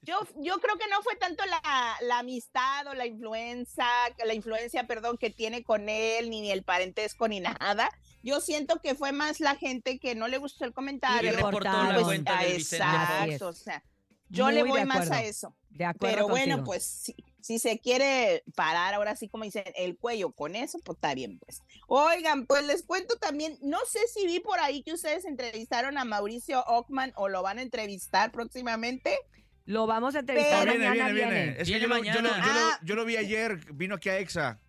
[0.03, 3.85] Yo, yo creo que no fue tanto la, la amistad o la influencia,
[4.25, 7.89] la influencia, perdón, que tiene con él, ni el parentesco, ni nada.
[8.21, 11.31] Yo siento que fue más la gente que no le gustó el comentario.
[11.31, 12.73] Y reportó la Pues, cuenta ah, es.
[12.73, 13.83] Exacto, o sea,
[14.29, 15.55] yo Muy le de voy más a eso.
[15.69, 19.97] De acuerdo Pero bueno, pues si, si se quiere parar ahora sí, como dicen, el
[19.97, 21.61] cuello con eso, pues está bien, pues.
[21.87, 26.05] Oigan, pues les cuento también, no sé si vi por ahí que ustedes entrevistaron a
[26.05, 29.17] Mauricio Ockman o lo van a entrevistar próximamente.
[29.65, 31.51] Lo vamos a entrevistar Pero- mañana, viene, viene, viene.
[31.51, 32.45] Es que Viene yo lo, yo, lo, mañana.
[32.45, 32.79] yo lo- Ah.
[32.83, 34.59] yo lo vi ayer, vino aquí a Exa.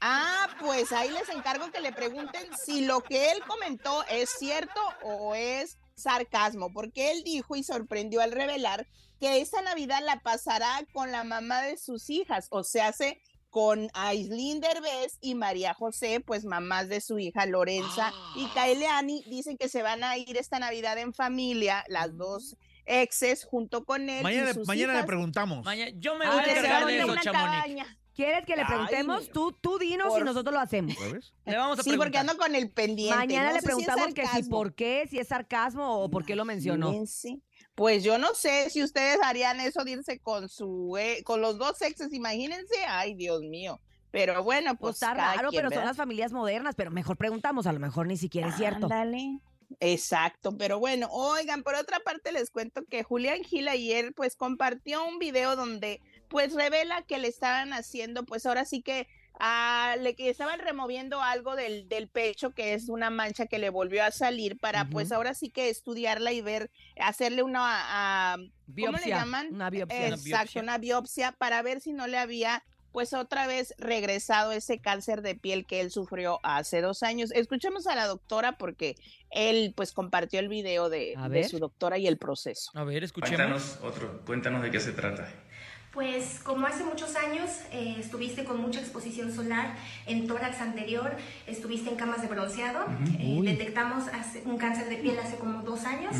[0.00, 4.80] Ah, pues ahí les encargo que le pregunten si lo que él comentó es cierto
[5.02, 8.86] o es sarcasmo, porque él dijo y sorprendió al revelar
[9.20, 13.90] que esta Navidad la pasará con la mamá de sus hijas, o sea, hace con
[13.92, 19.68] Aislinn Derbez y María José, pues mamás de su hija Lorenza y Kaeleani, dicen que
[19.68, 24.20] se van a ir esta Navidad en familia, las dos exes junto con él.
[24.20, 25.06] y Mañana, le- sus mañana le hijas.
[25.06, 25.64] preguntamos.
[25.64, 27.86] Maña- yo me voy a encargar de eso, Chamonix.
[28.14, 29.22] ¿Quieres que le Ay, preguntemos?
[29.22, 29.30] mío.
[29.32, 30.94] Tú, tú dinos y Por- nosotros lo hacemos.
[30.98, 31.32] ¿Sabes?
[31.46, 33.16] Le vamos a Sí, porque ando con el pendiente.
[33.16, 34.50] Mañana no le si preguntamos que si sarcasmo.
[34.50, 36.92] por qué, si es sarcasmo o por qué lo mencionó.
[37.74, 41.56] Pues yo no sé si ustedes harían eso de irse con su eh, con los
[41.56, 42.74] dos exes, imagínense.
[42.86, 43.80] Ay, Dios mío.
[44.10, 47.16] Pero bueno, Pues pues está cada raro, quien, pero son las familias modernas, pero mejor
[47.16, 48.84] preguntamos, a lo mejor ni siquiera es cierto.
[48.84, 49.38] Ándale.
[49.84, 55.04] Exacto, pero bueno, oigan, por otra parte les cuento que Julián Gil ayer pues compartió
[55.04, 59.08] un video donde pues revela que le estaban haciendo pues ahora sí que
[59.40, 63.70] ah, le que estaban removiendo algo del, del pecho que es una mancha que le
[63.70, 68.36] volvió a salir para pues ahora sí que estudiarla y ver, hacerle una, ah,
[68.78, 69.48] ¿cómo le Biopsia, llaman?
[69.48, 70.06] una biopsia.
[70.06, 70.62] Una Exacto, biopsia.
[70.62, 75.34] una biopsia para ver si no le había pues otra vez regresado ese cáncer de
[75.34, 77.30] piel que él sufrió hace dos años.
[77.32, 78.96] Escuchemos a la doctora porque
[79.30, 81.16] él pues compartió el video de,
[81.48, 82.70] su doctora y el proceso.
[82.74, 83.36] A ver, escuchemos.
[83.36, 85.28] Cuéntanos otro, cuéntanos de qué se trata.
[85.92, 89.74] Pues como hace muchos años eh, estuviste con mucha exposición solar
[90.06, 91.14] en tórax anterior,
[91.46, 92.86] estuviste en camas de bronceado,
[93.18, 96.14] eh, detectamos hace- un cáncer de piel hace como dos años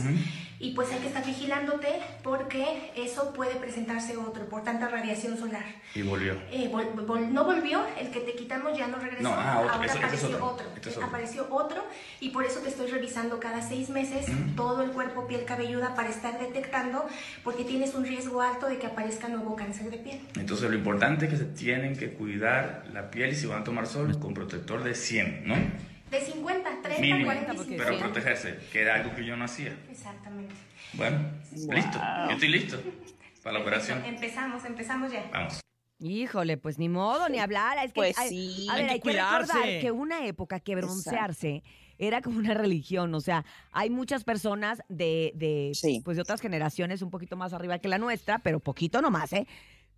[0.59, 1.89] y pues hay que estar vigilándote
[2.23, 5.65] porque eso puede presentarse otro por tanta radiación solar.
[5.95, 6.35] Y volvió.
[6.51, 9.73] Eh, vol- vol- no volvió, el que te quitamos ya no regresó, No, ah, otro,
[9.73, 11.07] ahora es apareció otro, otro, es otro.
[11.07, 11.85] apareció otro
[12.21, 16.11] y por eso te estoy revisando cada seis meses todo el cuerpo, piel cabelluda para
[16.11, 17.07] estar detectando
[17.43, 20.21] porque tienes un riesgo alto de que aparezca nuevo cáncer de piel.
[20.39, 23.65] Entonces lo importante es que se tienen que cuidar la piel y si van a
[23.65, 25.55] tomar sol con protector de 100, ¿no?
[26.11, 27.25] De 50, 30, Mínimo.
[27.25, 29.75] 40, Pero protegerse, que era algo que yo no hacía.
[29.91, 30.55] Exactamente.
[30.95, 31.21] Bueno,
[31.71, 31.99] listo.
[32.29, 32.83] Yo estoy listo
[33.43, 34.05] para la operación.
[34.05, 35.25] Empezamos, empezamos ya.
[35.33, 35.61] Vamos.
[36.01, 37.79] Híjole, pues ni modo, ni hablar.
[37.79, 38.67] Es que, Pues hay- sí.
[38.71, 39.81] A ver, Hay que hay que recordar cuidarse.
[39.81, 41.63] que una época que broncearse
[42.07, 43.15] era como una religión.
[43.15, 45.73] O sea, hay muchas personas de, de,
[46.05, 49.47] pues, de otras generaciones un poquito más arriba que la nuestra, pero poquito nomás, ¿eh?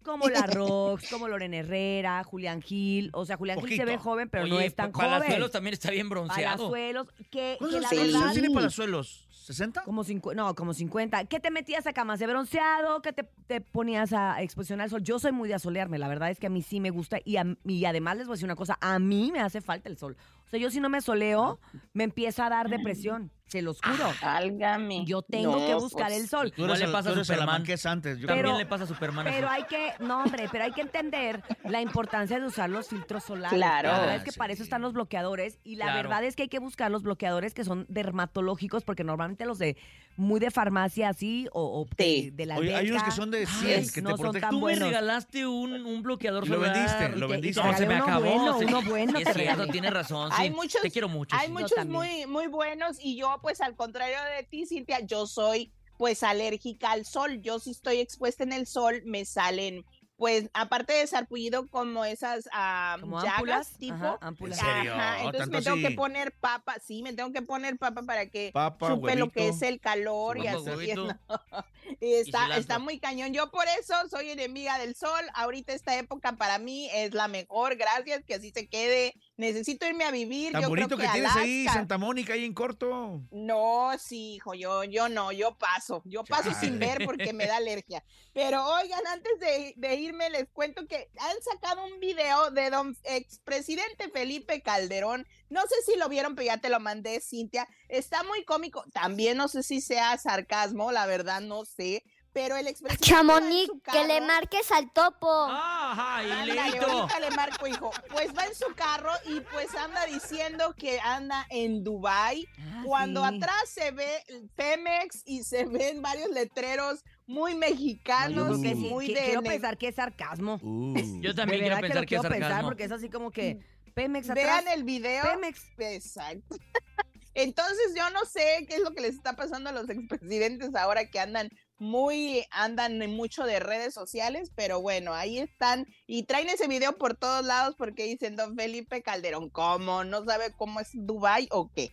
[0.03, 3.09] Como la Rox, como Lorena Herrera, Julián Gil.
[3.14, 5.51] O sea, Julián Gil se ve joven, pero no es tan Pa- Palazuelos joven.
[5.53, 6.57] también está bien bronceado.
[6.71, 8.33] Palazuelos, que, que ¿Cuántos la verdad...
[8.35, 9.29] tiene Palazuelos?
[9.49, 9.83] ¿60?
[9.85, 10.03] Como
[10.35, 11.27] no, como 50.
[11.27, 13.03] ¿Qué te metías a camas de bronceado?
[13.03, 15.03] ¿Qué te, te ponías a exposición al sol?
[15.03, 17.37] Yo soy muy de asolearme, la verdad es que a mí sí me gusta y,
[17.37, 19.99] a- y además les voy a decir una cosa, a mí me hace falta el
[19.99, 20.17] sol.
[20.46, 21.59] O sea, yo si no me soleo,
[21.92, 24.11] me empieza a dar depresión, se los juro.
[24.22, 25.04] Álgame.
[25.07, 26.52] Yo tengo No, que buscar pues, el sol.
[26.54, 27.54] Tú eres Igual le el- pasa tú a eres el Superman.
[27.54, 28.18] Amanqués antes.
[28.18, 29.26] yo También le pasa a Superman.
[29.26, 29.37] eso.
[29.37, 33.24] Pero hay que, no hombre, pero hay que entender la importancia de usar los filtros
[33.24, 33.57] solares.
[33.57, 33.90] Claro.
[33.92, 34.38] La verdad es que Sí.
[34.38, 36.09] para eso están los bloqueadores y la Claro.
[36.09, 39.76] verdad es que hay que buscar los bloqueadores que son dermatológicos porque normalmente los de
[40.16, 42.30] muy de farmacia así o, o de, Sí.
[42.30, 44.20] de la Oye, hay unos alberca, que son de ay, 100 que no te son
[44.22, 44.40] protegen.
[44.42, 44.88] tan Tú me buenos.
[44.88, 46.72] regalaste un, un bloqueador Y lo solar.
[46.72, 47.61] vendiste, y lo te- y vendiste.
[47.61, 48.20] te- No, se me uno acabó.
[48.26, 48.64] bueno, sí.
[48.68, 49.72] uno bueno Es te cierto, regalé.
[49.72, 50.30] tienes razón.
[50.33, 50.54] Hay sí.
[50.54, 51.35] muchos, Te quiero mucho.
[51.37, 51.52] hay sí.
[51.52, 51.92] muchos también.
[52.00, 56.90] muy, muy buenos y yo, pues al contrario de ti, Cintia, yo soy pues alérgica
[56.92, 57.40] al sol.
[57.40, 59.85] Yo si estoy expuesta en el sol, me salen,
[60.16, 64.18] pues aparte de sarpullido, como esas ah, Como llagas tipo.
[64.20, 64.35] ajá.
[64.40, 64.94] ¿En serio?
[64.94, 65.97] Ajá, entonces ¿Tanto me tengo que así?
[65.97, 69.57] poner papa, sí, me tengo que poner papa para que Papa, supe lo que huevito.
[69.57, 70.59] es el calor y así.
[70.68, 71.05] huevito.
[71.07, 71.18] ¿no?
[72.01, 72.61] Y está, cilantro.
[72.61, 73.33] está muy cañón.
[73.35, 75.20] Yo por eso soy enemiga del sol.
[75.35, 77.77] Ahorita esta época para mí es la mejor.
[77.77, 79.14] Gracias, que así se quede.
[79.37, 80.53] Necesito irme a vivir.
[80.53, 81.66] Tan yo bonito creo que, que, tienes ahí.
[81.66, 83.20] Santa Mónica, ahí en corto.
[83.33, 87.57] No, sí, hijo, yo, yo no, yo paso, yo paso sin ver porque me da
[87.57, 88.05] alergia.
[88.33, 92.97] Pero oigan, antes de, de irme les cuento que han sacado un video de don
[93.03, 95.27] expresidente Felipe Calderón.
[95.51, 97.68] No sé si lo vieron, pero ya te lo mandé, Cintia.
[97.88, 98.85] Está muy cómico.
[98.92, 102.05] También no sé si sea sarcasmo, la verdad no sé.
[102.35, 103.07] Pero el expresidente.
[103.09, 105.31] Chamonix, que le marques al topo.
[105.49, 107.90] Ajá, y Ándale, ahorita le marco, hijo.
[108.11, 112.47] Pues va en su carro y pues anda diciendo que anda en Dubai.
[112.59, 113.37] Ah, Cuando sí.
[113.37, 118.75] atrás se ve el Pemex y se ven varios letreros muy No, mexicanos, que y
[118.75, 118.75] sí.
[118.90, 120.59] muy que- de Quiero pensar que es sarcasmo.
[120.61, 121.20] Uh.
[121.20, 122.68] Yo también quiero pensar lo que es quiero pensar sarcasmo.
[122.68, 123.61] porque es así como que
[123.94, 124.64] Pemex atrás.
[124.64, 125.23] Vean el video.
[125.23, 125.62] Pemex.
[125.79, 126.57] Exacto.
[127.37, 131.11] Entonces yo no sé qué es lo que les está pasando a los expresidentes ahora
[131.11, 136.48] que andan muy, andan en mucho de redes sociales, pero bueno, ahí están y traen
[136.48, 140.04] ese video por todos lados porque dicen don Felipe Calderón, ¿cómo?
[140.04, 141.92] ¿No sabe cómo es Dubai o qué?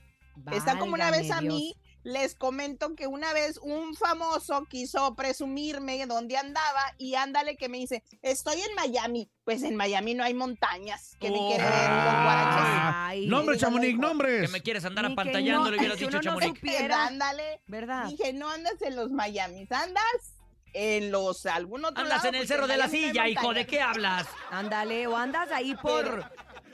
[0.51, 1.53] Está como una vez a Dios.
[1.53, 7.69] mí, les comento que una vez un famoso quiso presumirme dónde andaba y ándale que
[7.69, 9.29] me dice, estoy en Miami.
[9.43, 11.15] Pues en Miami no hay montañas.
[11.19, 11.47] Que me Oh.
[11.49, 12.95] quiere ver los guaraches.
[12.95, 14.01] Ay, Nombres, Dígame, Chamonix, hijo.
[14.01, 14.51] Que nombres.
[14.51, 16.59] me quieres andar Ni apantallando, no- le hubieras dicho no Chamonix.
[16.91, 17.61] Ándale.
[17.67, 18.05] ¿Verdad?
[18.07, 20.35] Dije, no andas en los Miamis, andas
[20.73, 23.81] en los algún otro Andas lado, en el cerro de la silla, hijo, ¿de qué
[23.81, 24.25] hablas?
[24.51, 26.23] Ándale, o andas ahí por,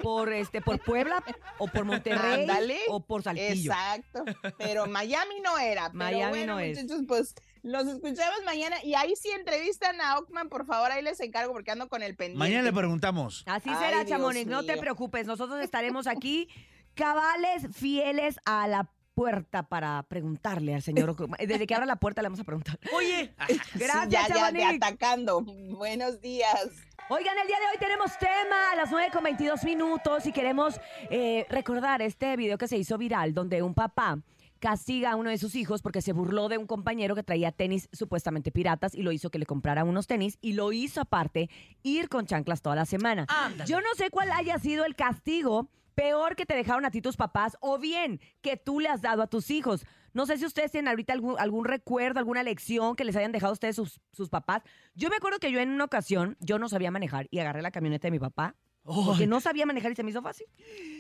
[0.01, 1.23] por este, por Puebla,
[1.57, 2.79] o por Monterrey, Ándale.
[2.89, 3.71] o por Saltillo.
[3.71, 4.23] Exacto.
[4.57, 5.85] Pero Miami no era.
[5.87, 6.81] Pero Miami bueno, no es.
[6.81, 8.77] muchachos, pues los escuchamos mañana.
[8.83, 12.15] Y ahí sí entrevistan a Ockman, por favor, ahí les encargo porque ando con el
[12.15, 12.39] pendiente.
[12.39, 13.43] Mañana le preguntamos.
[13.45, 15.25] Así Ay, será, Dios Chamonix, no te preocupes.
[15.27, 16.47] Nosotros estaremos aquí,
[16.93, 21.15] cabales, fieles a la puerta para preguntarle al señor.
[21.39, 22.79] Desde que abra la puerta le vamos a preguntar.
[22.93, 23.33] Oye,
[23.73, 25.41] Gracias, ya, ya, de atacando.
[25.41, 26.69] Buenos días.
[27.09, 30.77] Oigan, el día de hoy tenemos tema a las 9 con 22 minutos y queremos
[31.09, 34.19] eh, recordar este video que se hizo viral donde un papá
[34.59, 37.87] castiga a uno de sus hijos porque se burló de un compañero que traía tenis
[37.93, 41.49] supuestamente piratas y lo hizo que le comprara unos tenis y lo hizo aparte
[41.81, 43.25] ir con chanclas toda la semana.
[43.29, 43.69] Ándale.
[43.69, 47.17] Yo no sé cuál haya sido el castigo peor que te dejaron a ti tus
[47.17, 49.83] papás o bien que tú le has dado a tus hijos.
[50.13, 53.49] No sé si ustedes tienen ahorita algún, algún recuerdo, alguna lección que les hayan dejado
[53.49, 54.61] a ustedes sus, sus papás.
[54.93, 57.71] Yo me acuerdo que yo en una ocasión, yo no sabía manejar y agarré la
[57.71, 60.45] camioneta de mi papá porque no sabía manejar y se me hizo fácil.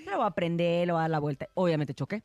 [0.03, 1.47] Pero voy a aprender, lo voy a dar la vuelta.
[1.53, 2.23] Obviamente choqué.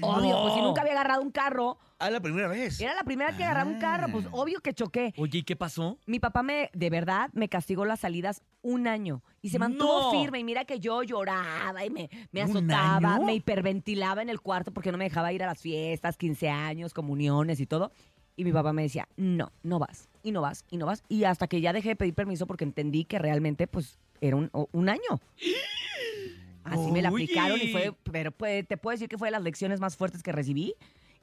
[0.00, 2.80] Obvio, pues si nunca había agarrado un carro, Ah, la primera vez.
[2.80, 5.14] era la primera vez que agarraba un carro, pues obvio que choqué.
[5.16, 5.98] oye, ¿y qué pasó?
[6.06, 10.10] Mi papá me, de verdad, me castigó las salidas un año y se mantuvo No.
[10.10, 10.40] firme.
[10.40, 13.24] Y mira que yo lloraba y me, me ¿Un azotaba, año?
[13.24, 16.92] me hiperventilaba en el cuarto porque no me dejaba ir a las fiestas, 15 años,
[16.92, 17.92] comuniones y todo.
[18.34, 21.04] Y mi papá me decía, no, no vas, y no vas, y no vas.
[21.08, 24.48] Y hasta que ya dejé de pedir permiso porque entendí que realmente, pues, era un,
[24.52, 25.20] o- un año.
[26.64, 29.42] Así me la aplicaron y fue, pero pues, te puedo decir que fue de las
[29.42, 30.74] lecciones más fuertes que recibí.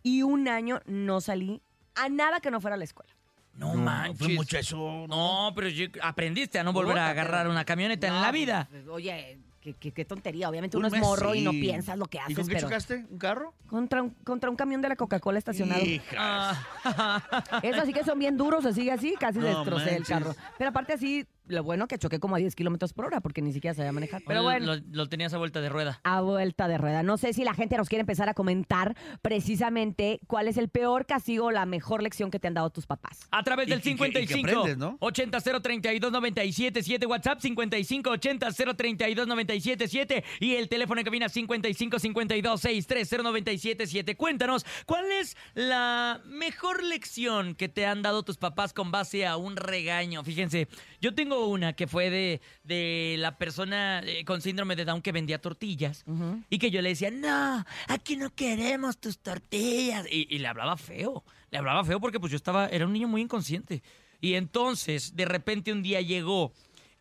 [0.03, 1.61] Y un año no salí
[1.95, 3.11] a nada que no fuera a la escuela.
[3.55, 4.17] No, No, manches.
[4.17, 5.05] fue mucho eso.
[5.09, 8.21] No, pero yo- aprendiste a no volver a Puta, agarrar pero- una camioneta en No,
[8.21, 8.67] la vida.
[8.69, 10.47] pues, oye, qué, qué- qué tontería.
[10.49, 11.59] Obviamente Un uno es morro y no sí.
[11.59, 13.05] piensas lo que ¿Y haces, con qué pero chocaste?
[13.09, 13.53] ¿Un carro?
[13.67, 15.81] contra un, contra un camión de la Coca-Cola estacionado.
[15.83, 16.15] Hijas.
[16.17, 20.07] Ah, Eso así que son bien duros, así así, casi No destrocé el manches.
[20.09, 20.35] carro.
[20.57, 23.51] Pero aparte así, lo bueno que choqué como a 10 kilómetros por hora porque ni
[23.51, 24.21] siquiera sabía manejar.
[24.25, 24.75] Pero Lo- bueno.
[24.75, 25.99] Lo, lo tenías a vuelta de rueda.
[26.03, 27.03] A vuelta de rueda.
[27.03, 31.05] No sé si la gente nos quiere empezar a comentar precisamente cuál es el peor
[31.05, 33.19] castigo o la mejor lección que te han dado tus papás.
[33.31, 34.97] A través Y del que- y que- y que 55 aprendes, ¿no?
[34.99, 42.61] 80 032 977 WhatsApp 55 80 032 977 y el teléfono en cabina 55 52
[42.61, 44.15] 63 0977.
[44.15, 49.37] Cuéntanos, ¿cuál es la mejor lección que te han dado tus papás con base a
[49.37, 50.23] un regaño?
[50.23, 50.67] Fíjense,
[51.01, 55.11] yo tengo una que fue de, de la persona eh, con síndrome de Down que
[55.11, 56.05] vendía tortillas
[56.49, 60.05] y que yo le decía, no, aquí no queremos tus tortillas.
[60.11, 63.07] Y, y le hablaba feo, le hablaba feo porque pues yo estaba, era un niño
[63.07, 63.81] muy inconsciente.
[64.21, 66.51] Y entonces, de repente un día llegó,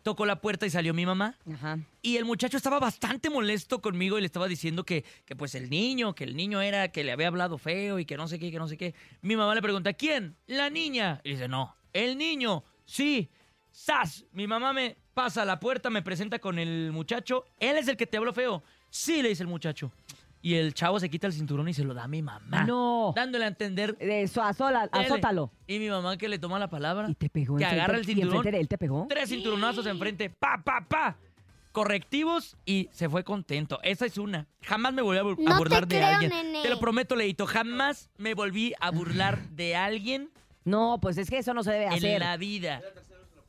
[0.02, 1.36] tocó la puerta y salió mi mamá.
[1.52, 1.78] Ajá.
[2.00, 5.68] Y el muchacho estaba bastante molesto conmigo y le estaba diciendo que, que pues el
[5.68, 8.50] niño, que el niño era, que le había hablado feo y que no sé qué,
[8.50, 8.94] que no sé qué.
[9.20, 10.36] Mi mamá le pregunta, ¿quién?
[10.46, 11.20] La niña.
[11.24, 13.28] Y dice, no, el niño, sí.
[13.82, 14.24] ¡Sas!
[14.32, 17.44] Mi mamá me pasa a la puerta, me presenta con el muchacho.
[17.60, 18.62] Él es el que te habló feo.
[18.90, 19.92] Sí, le dice el muchacho.
[20.42, 22.64] Y el chavo se quita el cinturón y se lo da a mi mamá.
[22.64, 23.12] No.
[23.14, 23.96] Dándole a entender.
[24.00, 25.06] Eso, azola- Dele.
[25.06, 25.52] azótalo.
[25.68, 27.08] Y mi mamá que le toma la palabra.
[27.08, 27.56] Y te pegó.
[27.56, 28.34] Que enfrente- agarra el y cinturón.
[28.36, 29.06] enfrente de él te pegó.
[29.08, 30.28] Tres cinturonazos enfrente.
[30.28, 31.16] Pa, pa, pa.
[31.70, 33.78] Correctivos y se fue contento.
[33.84, 34.48] Esa es una.
[34.62, 36.30] Jamás me volví a, bur- a No te burlar de creo, alguien.
[36.30, 36.62] nene.
[36.62, 37.46] Te lo prometo, Leito.
[37.46, 40.30] Jamás me volví a burlar de alguien
[40.64, 42.20] No, pues es que eso no se debe en hacer.
[42.20, 42.80] la vida.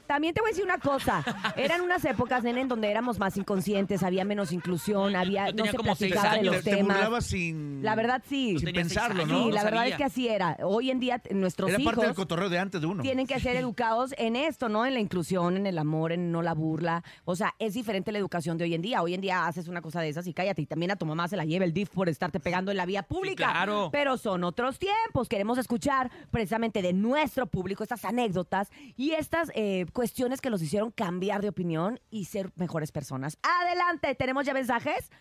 [0.10, 1.24] También te voy a decir una cosa.
[1.56, 5.56] Eran unas épocas, nene, en donde éramos más inconscientes, había menos inclusión, había Yo no
[5.58, 6.56] tenía se como seis platicaba de años.
[6.56, 6.98] los Te, te temas.
[6.98, 8.56] burlabas sin, La verdad sí.
[8.58, 9.38] sin tenía seis pensarlo, años.
[9.38, 9.46] ¿no?
[9.46, 10.58] Sí, la verdad es que así era.
[10.64, 13.04] Hoy en día t- nuestros Era hijos parte del cotorreo de antes de uno.
[13.04, 14.84] tienen que ser educados en esto, ¿no?
[14.88, 17.04] En la inclusión, en el amor, en no la burla.
[17.26, 19.04] O sea, es diferente la educación de hoy en día.
[19.04, 20.64] Hoy en día haces una cosa de esas y cállate.
[20.64, 22.88] Y también a tu mamá se la lleva el DIF por estarte pegando en la
[22.88, 23.52] vía pública.
[23.52, 23.90] claro.
[23.92, 25.30] Pero son otros tiempos.
[25.30, 30.92] Queremos escuchar precisamente de nuestro público estas anécdotas y estas eh, cuestiones que los hicieron
[30.92, 33.38] cambiar de opinión y ser mejores personas.
[33.44, 35.12] Adelante, ¿tenemos ya mensajes?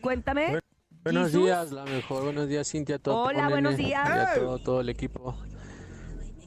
[0.00, 0.60] Cuéntame.
[1.02, 1.46] Buenos Jesús.
[1.46, 2.22] días, la mejor.
[2.22, 3.00] Buenos días, Cintia.
[3.00, 4.08] Todo Hola, Nene, buenos días.
[4.08, 5.36] Y a todo, todo el equipo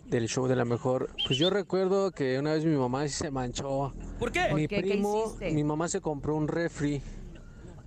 [0.06, 1.10] del show de la mejor.
[1.27, 3.93] Pues yo recuerdo que una vez mi mamá sí se manchó.
[4.17, 4.54] ¿Por qué?
[4.54, 4.77] Mi qué?
[4.77, 5.51] ¿Qué primo, hiciste?
[5.51, 7.04] mi mamá se compró un refri,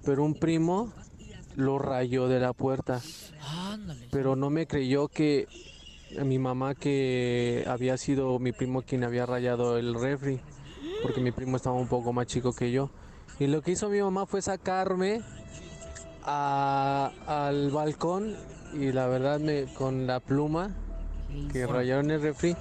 [0.05, 0.93] pero un primo
[1.57, 3.01] lo rayó de la puerta.
[3.41, 4.07] Ándale.
[4.11, 5.49] Pero no me creyó que
[6.23, 10.41] mi mamá que había sido mi primo quien había rayado el refri,
[11.03, 12.91] porque mi primo estaba un poco más chico que yo.
[13.39, 15.21] Y lo que hizo mi mamá fue sacarme
[16.25, 18.37] a- al balcón
[18.75, 20.71] y la verdad me con la pluma
[21.53, 22.57] que rayaron el refri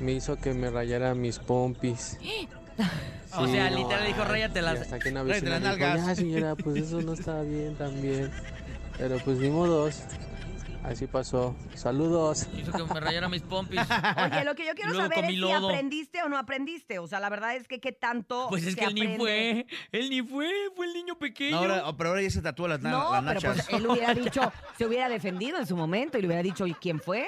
[0.00, 2.18] me hizo que me rayara mis pompis.
[3.38, 4.80] O sea, no, literal dijo, ráyate las...
[4.80, 6.04] hasta que una dijo, nalgas".
[6.06, 8.28] ya señora, pues eso no está bien también.
[8.98, 10.02] Pero pues ni modos.
[10.84, 11.54] Así pasó.
[11.74, 12.48] Saludos.
[12.56, 13.78] Hizo que me rayara mis pompis.
[13.80, 15.68] Oye, lo que yo quiero saber es si lodo.
[15.68, 16.98] aprendiste o no aprendiste.
[16.98, 18.46] O sea, la verdad es que qué tanto.
[18.48, 19.66] Pues es se que él ni fue.
[19.92, 20.48] Él ni fue.
[20.74, 21.56] Fue el niño pequeño.
[21.66, 23.66] No, ahora, pero ahora ya se tatúa las, No, las pero nachas.
[23.66, 26.72] pues él hubiera dicho, se hubiera defendido en su momento y le hubiera dicho, ¿y
[26.74, 27.26] quién fue?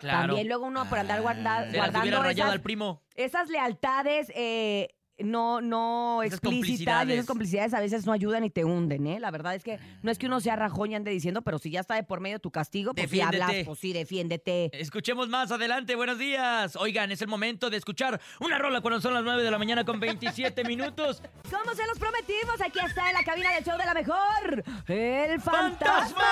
[0.00, 0.26] Claro.
[0.28, 3.02] También luego uno por andar guarda- Se las hubiera guardando rayado esas, al primo.
[3.14, 7.14] esas lealtades eh, no, no Esas explícitas y complicidades.
[7.14, 9.20] esas complicidades a veces no ayudan y te hunden, ¿eh?
[9.20, 11.70] La verdad es que no es que uno sea rajón y ande diciendo, pero si
[11.70, 13.42] ya está de por medio tu castigo, pues si Defiéndete.
[13.42, 14.70] hablas, pues sí, defiéndete.
[14.78, 15.94] Escuchemos más adelante.
[15.96, 16.76] Buenos días.
[16.76, 19.84] Oigan, es el momento de escuchar una rola cuando son las 9 de la mañana
[19.84, 21.22] con 27 minutos.
[21.50, 25.40] Como se los prometimos, aquí está en la cabina del show de la mejor, el
[25.40, 26.24] fantasma.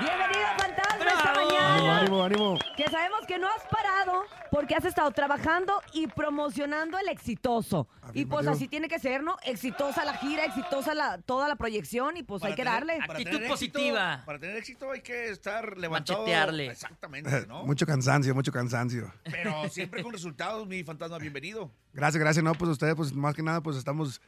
[0.00, 1.98] Bienvenido, fantasma, esta mañana.
[1.98, 2.58] Ánimo, ánimo.
[2.76, 7.88] Que sabemos que no has parado porque has estado trabajando y promocionando el exitoso.
[8.12, 9.36] Y pues así tiene que ser, ¿no?
[9.44, 12.98] Exitosa la gira, exitosa la, toda la proyección y pues hay que tener- darle.
[12.98, 14.22] para Actitud tener éxito- positiva.
[14.24, 16.20] para tener éxito hay que estar levantado.
[16.20, 16.66] Machetearle.
[16.68, 17.64] Exactamente, ¿no?
[17.64, 19.12] Mucho cansancio, mucho cansancio.
[19.24, 21.72] Pero siempre con resultados, mi fantasma, bienvenido.
[21.92, 22.44] Gracias, gracias.
[22.44, 24.20] No, pues ustedes, pues más que nada, pues estamos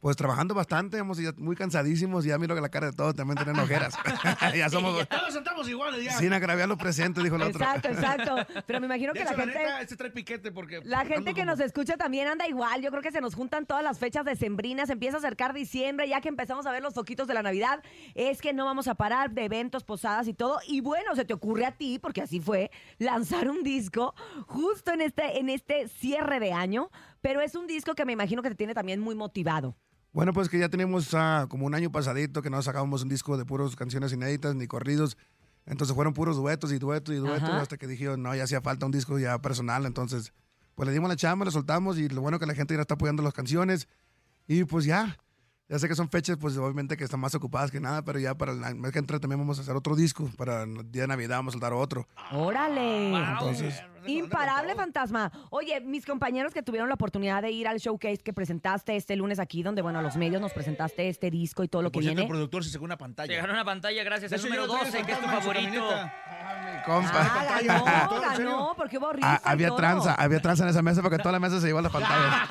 [0.00, 2.24] pues trabajando bastante, hemos ya muy cansadísimos.
[2.24, 3.94] Ya miro que la cara de todos también tienen ojeras.
[4.56, 6.12] ya somos Todos estamos iguales ya.
[6.12, 7.60] sin agraviar los presentes, dijo el otro.
[7.62, 8.36] Exacto, exacto.
[8.66, 9.58] Pero me imagino que la la gente...
[9.58, 10.80] neta, este trae piquete porque...
[10.84, 12.80] La gente que como- nos escucha también anda igual.
[12.80, 14.88] Yo creo que se nos juntan todas las fechas decembrinas.
[14.88, 17.82] Empieza a acercar diciembre, ya que empezamos a ver los foquitos de la Navidad.
[18.14, 20.60] Es que no vamos a parar de eventos, posadas y todo.
[20.66, 24.14] Y bueno, se te ocurre a ti, porque así fue, lanzar un disco
[24.46, 26.90] justo en este, en este cierre de año.
[27.20, 29.76] Pero es un disco que me imagino que te tiene también muy motivado.
[30.12, 33.36] Bueno, pues que ya tenemos ah, como un año pasadito que no sacábamos un disco
[33.36, 35.16] de puros canciones inéditas ni corridos.
[35.66, 37.60] Entonces fueron puros duetos y duetos y duetos Ajá.
[37.60, 39.86] hasta que dije, no, ya hacía falta un disco ya personal.
[39.86, 40.32] Entonces,
[40.74, 42.94] pues le dimos la chamba, lo soltamos y lo bueno que la gente ya está
[42.94, 43.86] apoyando las canciones.
[44.48, 45.16] Y pues ya,
[45.68, 48.34] Ya sé que son fechas, pues obviamente que están más ocupadas que nada, pero ya
[48.36, 50.28] para el mes que entra también vamos a hacer otro disco.
[50.36, 52.08] Para el día de Navidad vamos a soltar otro.
[52.32, 53.14] ¡Órale!
[53.14, 55.30] Entonces, Imparable fantasma.
[55.50, 59.38] Oye, mis compañeros que tuvieron la oportunidad de ir al showcase que presentaste este lunes
[59.38, 62.02] aquí, donde, bueno, a los medios nos presentaste este disco y todo lo que Por
[62.02, 62.30] cierto, el viene.
[62.30, 63.36] productor se sacó una pantalla.
[63.36, 65.42] Ganó una pantalla gracias hecho, número yo lo traigo 12, que es tu fantasma en
[65.42, 65.88] su favorito.
[65.88, 66.82] camioneta.
[66.86, 67.10] compa.
[67.20, 69.76] Ah, ganó, ganó, porque hubo risa Ah, y había todo.
[69.76, 72.48] tranza, había tranza en esa mesa porque toda la mesa se llevó las pantallas.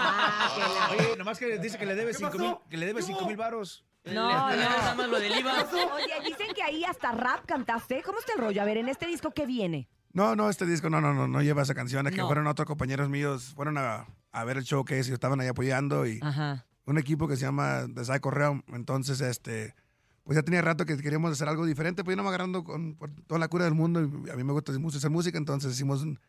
[0.92, 3.86] Oye, nomás que dice que le debe 5 mil, que le debe cinco mil varos.
[4.06, 4.70] No, Le- le- no.
[4.70, 5.54] nada más lo del IVA.
[5.96, 8.02] Oye, dicen que ahí hasta rap cantaste.
[8.02, 8.62] ¿Cómo está el rollo?
[8.62, 9.88] A ver, en este disco, ¿qué viene?
[10.14, 12.08] No, no, este disco no, no, no, no lleva esa canción.
[12.08, 12.28] Es que No.
[12.28, 16.20] fueron otros compañeros míos, fueron a, a ver el showcase y estaban ahí apoyando y
[16.22, 16.66] Ajá.
[16.86, 18.64] un equipo que se llama The Psycho Realm.
[18.74, 19.76] Entonces, este,
[20.24, 22.96] pues ya tenía rato que queríamos hacer algo diferente, pues yo no me agarrando con
[22.96, 25.74] por toda la cura del mundo y a mí me gusta mucho hacer música, entonces
[25.74, 26.20] hicimos un,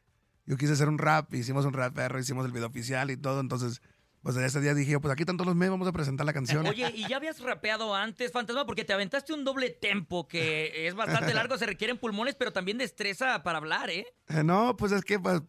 [0.47, 3.41] yo quise hacer un rap, hicimos un rap perro, hicimos el video oficial y todo,
[3.41, 3.83] entonces,
[4.23, 6.67] pues ese día dije, pues aquí todos los meses, vamos a presentar la canción.
[6.67, 8.67] Oye, ¿y ya habías rapeado antes, Fantasma?
[8.67, 12.79] Porque te aventaste un doble tempo que es bastante largo, se requieren pulmones, pero también
[12.79, 14.07] destreza para hablar, ¿eh?
[14.29, 15.41] Eh, No, pues es que, pues,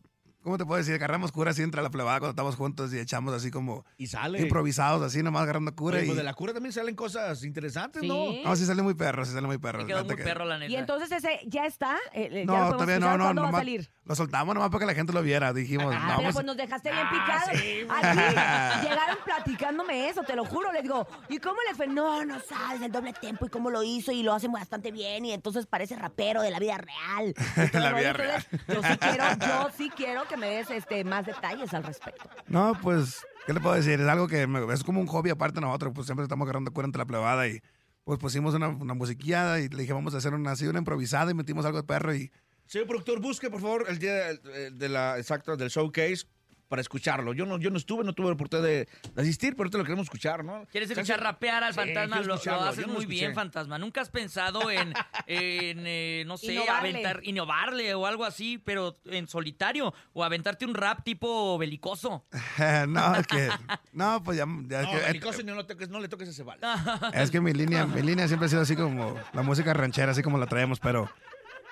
[0.44, 0.96] ¿cómo te puedo decir?
[0.96, 4.40] Agarramos cura así entre la plebada cuando estamos juntos y echamos así como Y sale.
[4.42, 5.98] improvisados, así nomás agarrando cura.
[5.98, 6.08] Oye, y...
[6.08, 8.08] pues de la cura también salen cosas interesantes, Sí.
[8.08, 8.32] ¿no?
[8.44, 9.86] No, sí sale muy perro, sí sale muy perro.
[9.86, 10.72] Quedó muy que- perro, la neta.
[10.72, 11.96] Y entonces ese ya está.
[12.14, 13.90] Eh, eh, ¿Ya No, podemos todavía no, no, ¿Cuándo va a nomás- salir?
[14.04, 15.54] Lo soltamos nomás para que la gente lo viera.
[15.54, 17.50] Dijimos, Ah, no, pero vamos- pues nos dejaste bien Ah, picados.
[18.02, 20.72] Aquí llegaron platicándome eso, te lo juro.
[20.74, 21.88] Les digo, ¿y cómo le fue?
[21.88, 25.26] No, no sabes el doble tempo y cómo lo hizo y lo hace bastante bien
[25.26, 27.34] y entonces parece rapero de la vida real.
[27.68, 28.10] Y todo La vida.
[28.12, 32.30] Entonces, Yo sí quiero, yo sí quiero que me des este, más detalles al respecto.
[32.48, 34.00] No, pues, ¿qué le puedo decir?
[34.00, 36.72] Es algo que me- es como un hobby aparte de nosotros, pues siempre estamos agarrando
[36.72, 37.60] cura entre la plebada y
[38.04, 41.30] pues pusimos una, una musiquilla y le dije, vamos a hacer una, así, una improvisada
[41.32, 42.32] y metimos algo de perro y
[42.66, 46.26] Señor productor, busque por favor el día de, de la exacta del showcase
[46.72, 47.34] para escucharlo.
[47.34, 50.06] Yo no, yo no estuve, no tuve la oportunidad de, asistir, pero ahorita lo queremos
[50.06, 50.66] escuchar, ¿no?
[50.72, 52.22] ¿Quieres escuchar rapear al Sí, fantasma?
[52.22, 53.78] lo, lo haces no lo muy bien, fantasma.
[53.78, 54.94] ¿Nunca has pensado en,
[55.28, 56.90] en, eh, no sé, Innovarle.
[56.92, 59.94] aventar, innovarle o algo así, pero en solitario?
[60.14, 62.26] O aventarte un rap tipo belicoso.
[62.88, 63.50] no, es que,
[63.92, 66.44] no, pues ya, ya es No, que- Belicoso, no, lo toques, no le toques ese
[66.44, 66.62] vals.
[67.14, 70.24] Es que mi línea, mi línea siempre ha sido así como la música ranchera, así
[70.24, 71.10] como la traemos, pero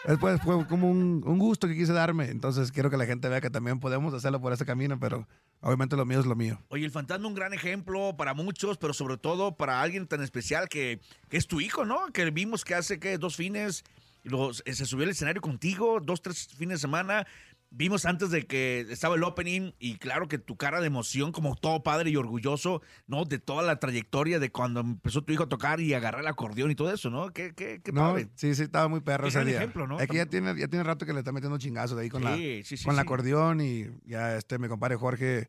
[0.06, 2.30] después fue como un, un gusto que quise darme.
[2.30, 5.28] Entonces quiero que la gente vea que también podemos hacerlo por este camino, pero
[5.62, 6.62] obviamente lo mío es lo mío.
[6.70, 10.70] Oye, el fantasma un gran ejemplo para muchos, pero sobre todo para alguien tan especial
[10.70, 12.08] que, es tu hijo, ¿no?
[12.14, 13.84] Que vimos que hace que dos fines
[14.24, 17.26] los, se subió al escenario contigo, dos, tres fines de semana.
[17.72, 21.55] Vimos antes de que estaba el opening y claro que tu cara de emoción como
[21.55, 23.26] todo padre y orgulloso, ¿no?
[23.26, 26.72] De toda la trayectoria de cuando empezó tu hijo a tocar y agarrar el acordeón
[26.72, 27.30] y todo eso, ¿no?
[27.32, 28.30] Qué, qué, qué No, padre.
[28.34, 29.57] sí, sí, estaba muy perro ese día.
[29.57, 29.99] ejemplo, ¿no?
[29.99, 32.24] Es que ya tiene, ya tiene rato que le está metiendo chingazos de ahí con,
[32.24, 35.47] Sí, la, sí, sí, con el acordeón y ya este, mi compadre Jorge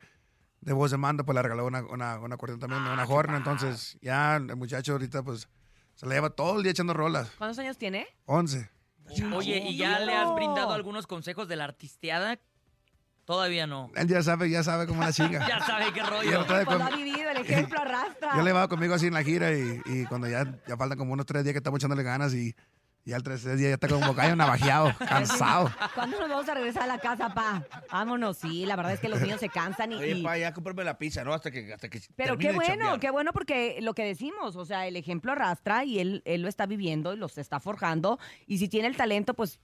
[0.61, 3.39] de voz de mando, pues le regaló una, una, una acordeón también, Ah, una horna.
[3.39, 5.49] Entonces ya el muchacho ahorita pues
[5.95, 7.31] se la lleva todo el día echando rolas.
[7.39, 8.07] ¿Cuántos años tiene?
[8.27, 8.68] 11.
[9.35, 12.39] Oye, ¿y ya le has brindado algunos consejos de la artisteada?
[13.25, 13.91] Todavía no.
[13.95, 15.39] Él ya sabe, ya sabe cómo la chinga.
[15.49, 16.45] Ya sabe qué rollo.
[16.47, 18.37] Cuando com- ha vivido, el ejemplo arrastra.
[18.37, 21.13] Yo le va conmigo así en la gira y, y cuando ya, ya faltan como
[21.13, 22.55] unos tres días que estamos echándole ganas y,
[23.05, 25.71] y al tercer día ya está como callo navajeado, cansado.
[25.95, 27.65] ¿Cuándo nos vamos a regresar a la casa, pa?
[27.91, 29.97] Vámonos, sí, la verdad es que los niños se cansan y...
[29.97, 31.33] Oye, pa, ya comprarme la pizza, ¿no?
[31.33, 34.87] Hasta que, hasta que Pero qué bueno, qué bueno porque lo que decimos, o sea,
[34.87, 38.19] el ejemplo arrastra y él, él lo está viviendo y los está forjando.
[38.47, 39.61] Y si tiene el talento, pues,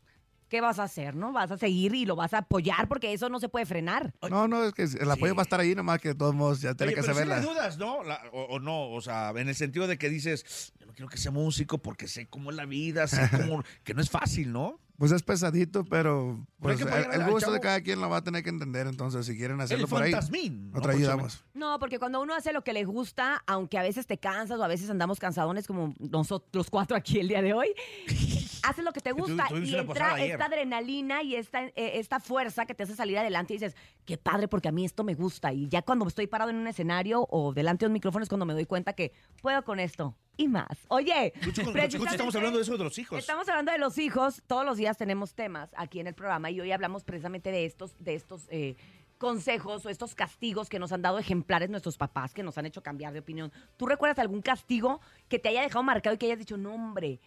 [0.49, 1.33] ¿qué vas a hacer, no?
[1.33, 4.15] Vas a seguir y lo vas a apoyar porque eso no se puede frenar.
[4.31, 6.61] No, no, es que el apoyo va a estar ahí, nomás que de todos modos
[6.61, 7.41] ya tiene que sí saberla.
[7.41, 8.03] le dudas, ¿no?
[8.05, 11.09] La- o, o no, o sea, en el sentido de que dices, yo no quiero
[11.09, 14.53] que sea músico porque sé cómo es la vida, sé cómo, que no es fácil,
[14.53, 14.81] ¿no?
[14.99, 18.49] Pues es pesadito, pero pues, el, gusto de cada quien lo va a tener que
[18.49, 18.87] entender.
[18.87, 20.79] Entonces, si quieren hacerlo El por ahí, fantasmín, ¿no?
[20.79, 21.23] otra ayudamos.
[21.23, 21.59] Próximamente.
[21.59, 24.65] No, porque cuando uno hace lo que le gusta, aunque a veces te cansas o
[24.65, 27.69] a veces andamos cansadones como nosotros los cuatro aquí el día de hoy,
[28.63, 32.75] haces lo que te gusta y entra esta adrenalina y esta, eh, esta fuerza que
[32.75, 33.77] te hace salir adelante y dices,
[34.07, 35.53] qué padre porque a mí esto me gusta.
[35.53, 38.47] Y ya cuando estoy parado en un escenario o delante de un micrófono es cuando
[38.47, 40.79] me doy cuenta que puedo con esto y más.
[40.89, 43.19] Oye, estamos hablando de eso de los hijos.
[43.19, 44.43] Estamos hablando de los hijos.
[44.47, 47.97] Todos los días tenemos temas aquí en el programa y hoy hablamos precisamente de estos,
[47.99, 48.77] de estos eh,
[49.19, 52.83] consejos o estos castigos que nos han dado ejemplares nuestros papás, que nos han hecho
[52.83, 53.53] cambiar de opinión.
[53.77, 57.21] ¿Tú recuerdas algún castigo que te haya dejado marcado y que hayas dicho, no, hombre,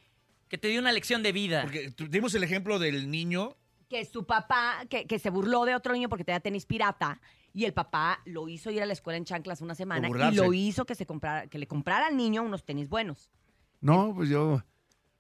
[0.48, 1.64] Que te dio una lección de vida.
[1.64, 3.56] Porque dimos el ejemplo del niño.
[3.90, 7.20] que su papá, que, que se burló de otro niño porque tenía tenis pirata
[7.54, 10.54] y el papá lo hizo ir a la escuela en chanclas una semana y lo
[10.54, 13.32] hizo que, se comprara, que le comprara al niño unos tenis buenos?
[13.82, 14.64] No, pues yo,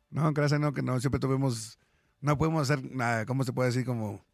[0.09, 1.79] no, gracias, no, que no, siempre tuvimos,
[2.21, 3.85] no podemos hacer nada, ¿cómo se puede decir?
[3.85, 4.25] Como,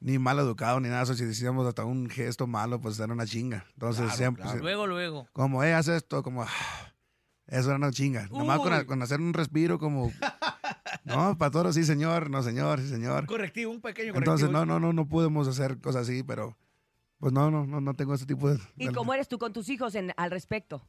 [0.00, 3.26] ni mal educado, ni nada, eso, si decíamos hasta un gesto malo, pues era una
[3.26, 3.66] chinga.
[3.74, 4.60] Entonces, Claro, siempre, claro.
[4.60, 5.28] Luego, luego.
[5.32, 6.48] como, eh, haz esto, como, ah,
[7.46, 8.28] Eso era una chinga.
[8.28, 8.86] Nomás con, Uy.
[8.86, 10.10] con hacer un respiro como...
[11.04, 13.26] No, para todos sí, señor, no, señor, sí, señor.
[13.26, 14.34] Correctivo, un pequeño correctivo.
[14.34, 16.56] Entonces, no, no, no, no podemos hacer cosas así, pero
[17.18, 18.58] pues no, no, no, no tengo ese tipo de...
[18.76, 20.86] ¿Y cómo eres tú con tus hijos en, al respecto?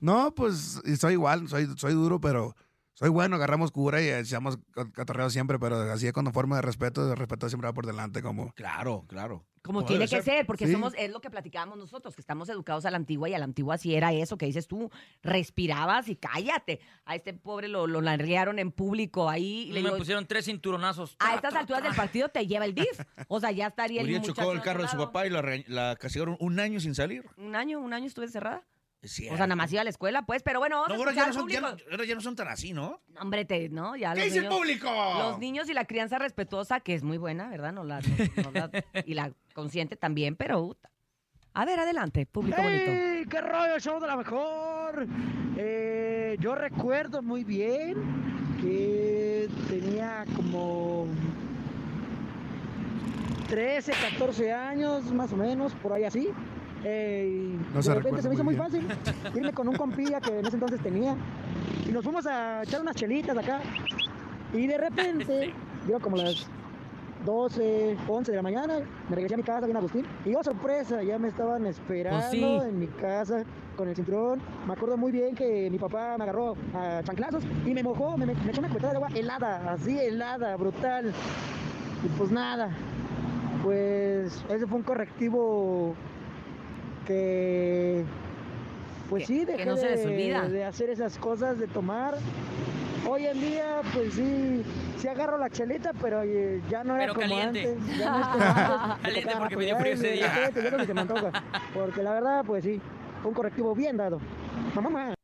[0.00, 2.54] No, pues soy igual, soy, soy duro, pero
[2.94, 7.06] soy bueno, agarramos cura y echamos ca- catorreo siempre, pero así con forma de respeto,
[7.06, 8.52] de respeto siempre va por delante, como...
[8.54, 9.44] Claro, claro.
[9.62, 10.44] Como tiene que ser.
[10.44, 10.72] porque Sí.
[10.74, 13.46] somos, es lo que platicábamos nosotros, que estamos educados a la antigua y a la
[13.46, 14.90] antigua sí era eso que dices tú,
[15.22, 16.80] respirabas y cállate.
[17.06, 19.62] A este pobre lo, lo larguearon en público ahí.
[19.62, 21.16] Y le Me digo, pusieron tres cinturonazos.
[21.18, 23.00] a estas alturas del partido te lleva el DIF.
[23.28, 25.96] O sea, ya estaría el Uriel chocó el carro de su papá y la, la
[25.96, 27.24] castigaron un año sin salir.
[27.38, 28.62] Un año, un año estuve cerrada.
[29.04, 31.10] O sea, nada más iba a la escuela, pues, pero bueno, vamos No, a ahora
[31.10, 31.84] escuchar ya no, son, ya, público.
[31.86, 33.00] no, ahora ya no son tan así, ¿no?
[33.08, 33.96] No, Hombre, te, ¿no?
[33.96, 34.88] Ya ¿Qué los dice el público?
[35.18, 37.72] Los niños y la crianza respetuosa, que es muy buena, ¿verdad?
[37.72, 38.70] No la, no- no la-
[39.04, 40.76] y la consciente también, pero...
[41.56, 42.90] A ver, adelante, público bonito.
[42.90, 43.26] ¡Ey!
[43.26, 45.06] ¡Qué rollo, show de la mejor!
[45.56, 47.94] Eh, yo recuerdo muy bien
[48.60, 51.06] que tenía como
[53.48, 56.28] 13, 14 años, más o menos, por ahí así.
[56.84, 58.86] Eh, y No se de repente se me hizo muy muy fácil
[59.34, 61.16] irme con un compilla que en ese entonces tenía.
[61.88, 63.60] Y nos fuimos a echar unas chelitas acá.
[64.52, 65.52] Y de repente,
[65.88, 66.46] yo como las
[67.24, 70.04] 12, 11 de la mañana, me regresé a mi casa bien Agustín.
[70.24, 72.44] Y oh, sorpresa, ya me estaban esperando sí.
[72.44, 73.44] en mi casa
[73.76, 74.40] con el cinturón.
[74.66, 78.26] Me acuerdo muy bien que mi papá me agarró a chanclazos y me mojó, me,
[78.26, 81.12] me echó una cuetada de agua helada, así helada, brutal.
[82.04, 82.70] Y pues nada,
[83.62, 85.94] pues ese fue un correctivo
[87.04, 88.04] que,
[89.10, 90.48] pues sí, dejé no se les de- olvida.
[90.48, 92.14] de hacer esas cosas, de tomar.
[93.06, 94.62] Hoy en día, pues sí,
[94.96, 97.68] sí agarro la chelita, pero eh, ya no era Pero como caliente.
[97.78, 97.98] antes.
[97.98, 99.02] Ya no es como antes.
[99.02, 100.50] Caliente, porque me dio frío ese día.
[101.74, 102.80] Porque la verdad, pues sí,
[103.24, 104.20] un correctivo bien dado.
[104.74, 105.14] Mamá, mamá.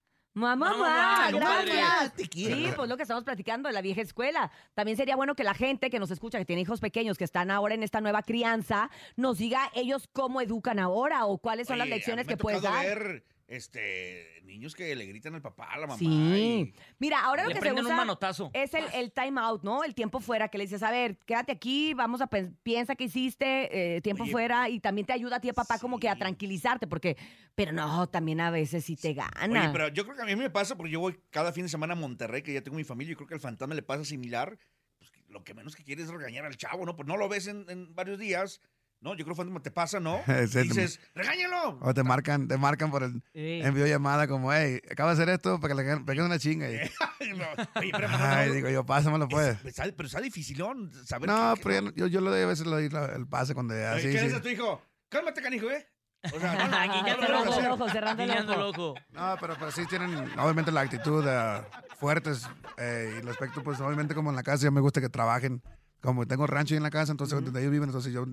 [0.41, 2.15] Mamá, Mamá, gracias.
[2.15, 2.57] Te quiero.
[2.57, 4.51] Sí, pues lo que estamos platicando de la vieja escuela.
[4.75, 7.51] También sería bueno que la gente que nos escucha, que tiene hijos pequeños, que están
[7.51, 11.87] ahora en esta nueva crianza, nos diga ellos cómo educan ahora o cuáles son las
[11.87, 12.85] a lecciones mí me que ha puedes dar.
[12.85, 15.99] ver este, niños que le gritan al papá, a la mamá.
[15.99, 16.07] Sí.
[16.07, 18.51] y- Mira, ahora lo que se un usa manotazo.
[18.55, 19.83] es el, el time out, ¿no?
[19.83, 22.29] El tiempo fuera, que le dices, a ver, quédate aquí, vamos a
[22.63, 24.33] piensa que hiciste, eh, tiempo Oye.
[24.33, 27.17] fuera, y también te ayuda a ti, a papá, como que a tranquilizarte, porque,
[27.57, 29.63] pero no, también a veces sí te gana.
[29.65, 31.69] Oye, pero yo creo que a mí me pasa porque yo voy cada fin de
[31.69, 34.05] semana a Monterrey, que ya tengo mi familia, y creo que al fantasma le pasa
[34.05, 34.57] similar.
[34.99, 36.95] Pues, lo que menos que quiere es regañar al chavo, ¿no?
[36.95, 38.61] Pues no lo ves en, en varios días,
[39.01, 39.15] ¿no?
[39.15, 40.21] Yo creo que te pasa, ¿no?
[40.49, 41.79] Sí, Dices, regáñalo.
[41.83, 43.61] O te marcan, te marcan por el Sí.
[43.63, 46.69] en videollamada como, hey, acabo de hacer esto para que le peguen una chinga.
[47.21, 47.45] Y, No,
[47.77, 49.57] Oye, pero, no, ay, no, digo yo, pásamelo pues.
[49.59, 52.47] pero está- pero está dificilón saber No, qué- pero no- yo, yo lo doy a
[52.47, 54.09] veces le doy el pase cuando ya, ¿Qué sí.
[54.09, 54.83] dices a tu hijo?
[55.09, 55.87] Cálmate, canijo, ¿eh?
[56.33, 58.95] O sea, no, no, lo cerrando el ojo.
[59.11, 61.63] No, pero, pero sí tienen, obviamente, la actitud eh,
[61.99, 62.47] fuertes.
[62.77, 65.63] eh, y el aspecto, pues, obviamente, como en la casa, yo me gusta que trabajen.
[66.03, 68.25] Como tengo rancho ahí en la casa, entonces, donde ellos viven, entonces yo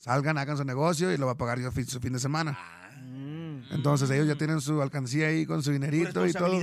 [0.00, 2.58] salgan, hagan su negocio y lo va a pagar yo su fin de semana.
[3.70, 6.60] Entonces, ellos ya tienen su alcancía ahí con su dinerito y todo.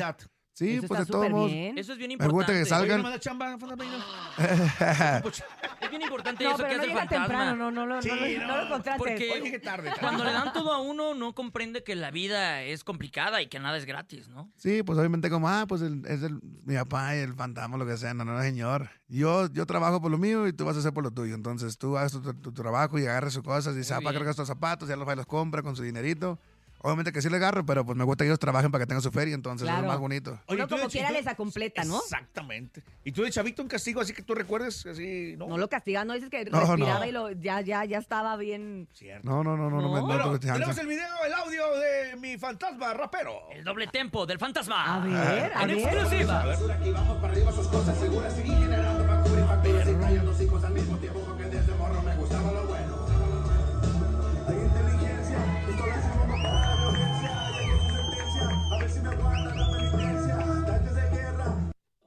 [0.57, 1.51] Sí, Eso pues, está de todos modos.
[1.53, 2.33] Eso es bien Me importante.
[2.33, 3.03] gusta que salgan.
[3.03, 3.15] ¿no me?
[5.81, 7.27] Es bien importante No, eso pero que no hace el llega fantasma.
[7.27, 8.97] temprano, no, no, lo- Sí, no, lo- no no, lo contrates.
[8.97, 9.91] porque- tarde.
[9.99, 13.59] Cuando le dan todo a uno, no comprende que la vida es complicada y que
[13.59, 14.51] nada es gratis, ¿no?
[14.57, 17.85] Sí, pues obviamente como, ah, pues el- es el, mi papá y el fantasma, lo
[17.85, 18.15] que sea.
[18.15, 18.89] No, no, señor.
[19.07, 21.35] Yo, yo trabajo por lo mío y tú vas a hacer por lo tuyo.
[21.35, 24.05] Entonces tú haces tu, tu- tu trabajo y agarras sus cosas y dices, ah, Muy
[24.05, 24.19] para bien.
[24.21, 26.39] cargar estos zapatos, ya los va y los compra con su dinerito.
[26.79, 29.01] Obviamente que sí le agarro, pero pues me gusta que ellos trabajen para que tengan
[29.01, 30.39] su feria, entonces es lo más bonito.
[30.45, 31.97] Oye, Uno tú de como quiera les acompleta, ¿no?
[31.99, 32.83] Exactamente.
[33.03, 34.85] ¿Y tú de chavito un castigo así que tú recuerdes?
[34.85, 35.47] Así, ¿no?
[35.47, 37.05] No lo castigan, no dices que No, respiraba no.
[37.05, 38.87] y lo, ya, ya, ya estaba bien.
[38.93, 39.27] Cierto.
[39.27, 40.01] No, no, no, no, no, me No.
[40.01, 40.53] no, Bueno, chance.
[40.53, 43.49] tenemos el video, el audio de mi fantasma rapero.
[43.51, 44.95] El doble tempo del fantasma.
[44.95, 45.77] A ver, a En ver.
[45.79, 46.45] exclusiva.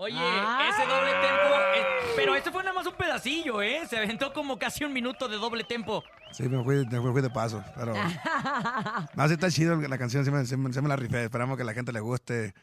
[0.03, 0.71] Oye, Ah.
[0.71, 1.57] ese doble tempo.
[1.77, 3.83] eh, pero este fue nada más un pedacillo, ¿eh?
[3.87, 6.03] Se aventó como casi un minuto de doble tempo.
[6.33, 7.93] Sí, me fui, me fui de paso, pero...
[9.15, 11.25] No, sí está chido la canción, sí me, sí me- sí me la rifé.
[11.25, 12.55] Esperamos que a la gente le guste.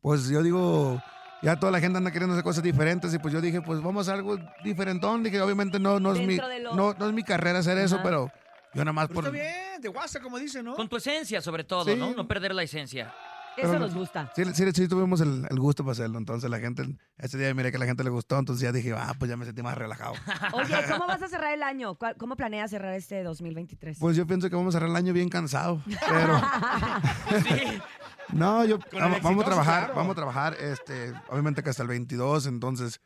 [0.00, 1.02] Pues yo digo,
[1.42, 4.08] ya toda la gente anda queriendo hacer cosas diferentes y pues yo dije, pues vamos
[4.08, 5.22] a algo diferentón.
[5.22, 8.04] Dije, obviamente no, no, es mi, lo- no, no es mi carrera hacer eso, Ajá.
[8.04, 8.30] pero
[8.72, 9.24] yo nada más Pero por...
[9.26, 10.74] está bien, de WhatsApp, como dicen, ¿no?
[10.74, 11.94] Con tu esencia, sobre todo, Sí.
[11.96, 12.14] ¿no?
[12.14, 13.12] No perder la esencia.
[13.56, 14.30] Eso Pero- nos gusta.
[14.36, 16.18] Sí, sí, sí tuvimos el, el gusto para hacerlo.
[16.18, 16.84] Entonces la gente,
[17.18, 19.44] ese día miré que la gente le gustó, entonces ya dije, ah, pues ya me
[19.46, 20.12] sentí más relajado.
[20.52, 21.94] Oye, ¿cómo vas a cerrar el año?
[21.94, 23.98] ¿Cuál- ¿Cómo planeas cerrar este 2023?
[23.98, 26.40] Pues yo pienso que vamos a cerrar el año bien cansado, pero...
[27.42, 27.80] Sí.
[28.32, 29.94] No, yo vamos, a trabajar, claro.
[29.94, 33.00] vamos a trabajar, este, obviamente que hasta el 22, entonces,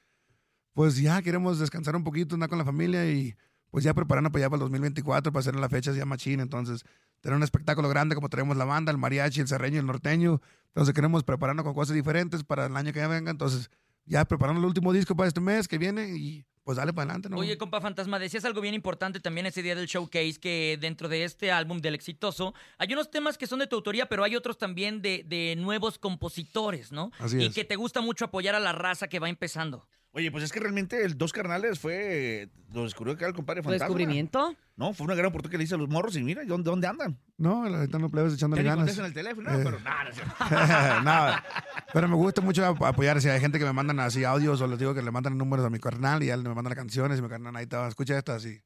[0.72, 3.36] pues ya queremos descansar un poquito, andar con la familia y
[3.70, 6.84] pues ya preparando para allá para el 2024, para hacer las fechas ya machín, entonces,
[7.20, 10.94] tener un espectáculo grande como traemos la banda, el mariachi, el serreño, el norteño, entonces
[10.94, 13.70] queremos prepararnos con cosas diferentes para el año que ya venga, entonces,
[14.04, 17.28] ya preparando el último disco para este mes que viene y pues dale para adelante,
[17.28, 17.38] ¿no?
[17.38, 21.24] Oye, compa Fantasma, decías algo bien importante también ese día del showcase, que dentro de
[21.24, 24.58] este álbum del exitoso, hay unos temas que son de tu autoría, pero hay otros
[24.58, 27.12] también de, de nuevos compositores, ¿no?
[27.18, 27.54] Así y es.
[27.54, 29.88] que te gusta mucho apoyar a la raza que va empezando.
[30.12, 32.50] Oye, pues es que realmente el Dos Carnales fue.
[32.72, 33.94] Lo descubrió que era el compadre ¿Fue fantasma.
[33.94, 34.56] descubrimiento?
[34.76, 36.86] No, fue una gran oportunidad que le hice a los morros y mira, ¿dónde, dónde
[36.88, 37.20] andan?
[37.36, 38.78] No, la neta no plebes echándole ganas.
[38.78, 39.60] contestan el teléfono, Eh.
[39.62, 41.36] pero nada, no no,
[41.92, 43.20] pero me gusta mucho ap- apoyar.
[43.20, 45.64] Si hay gente que me mandan así audios o les digo que le mandan números
[45.64, 48.18] a mi carnal y ya me mandan las canciones y mi carnal ahí está, escucha
[48.18, 48.60] esta así.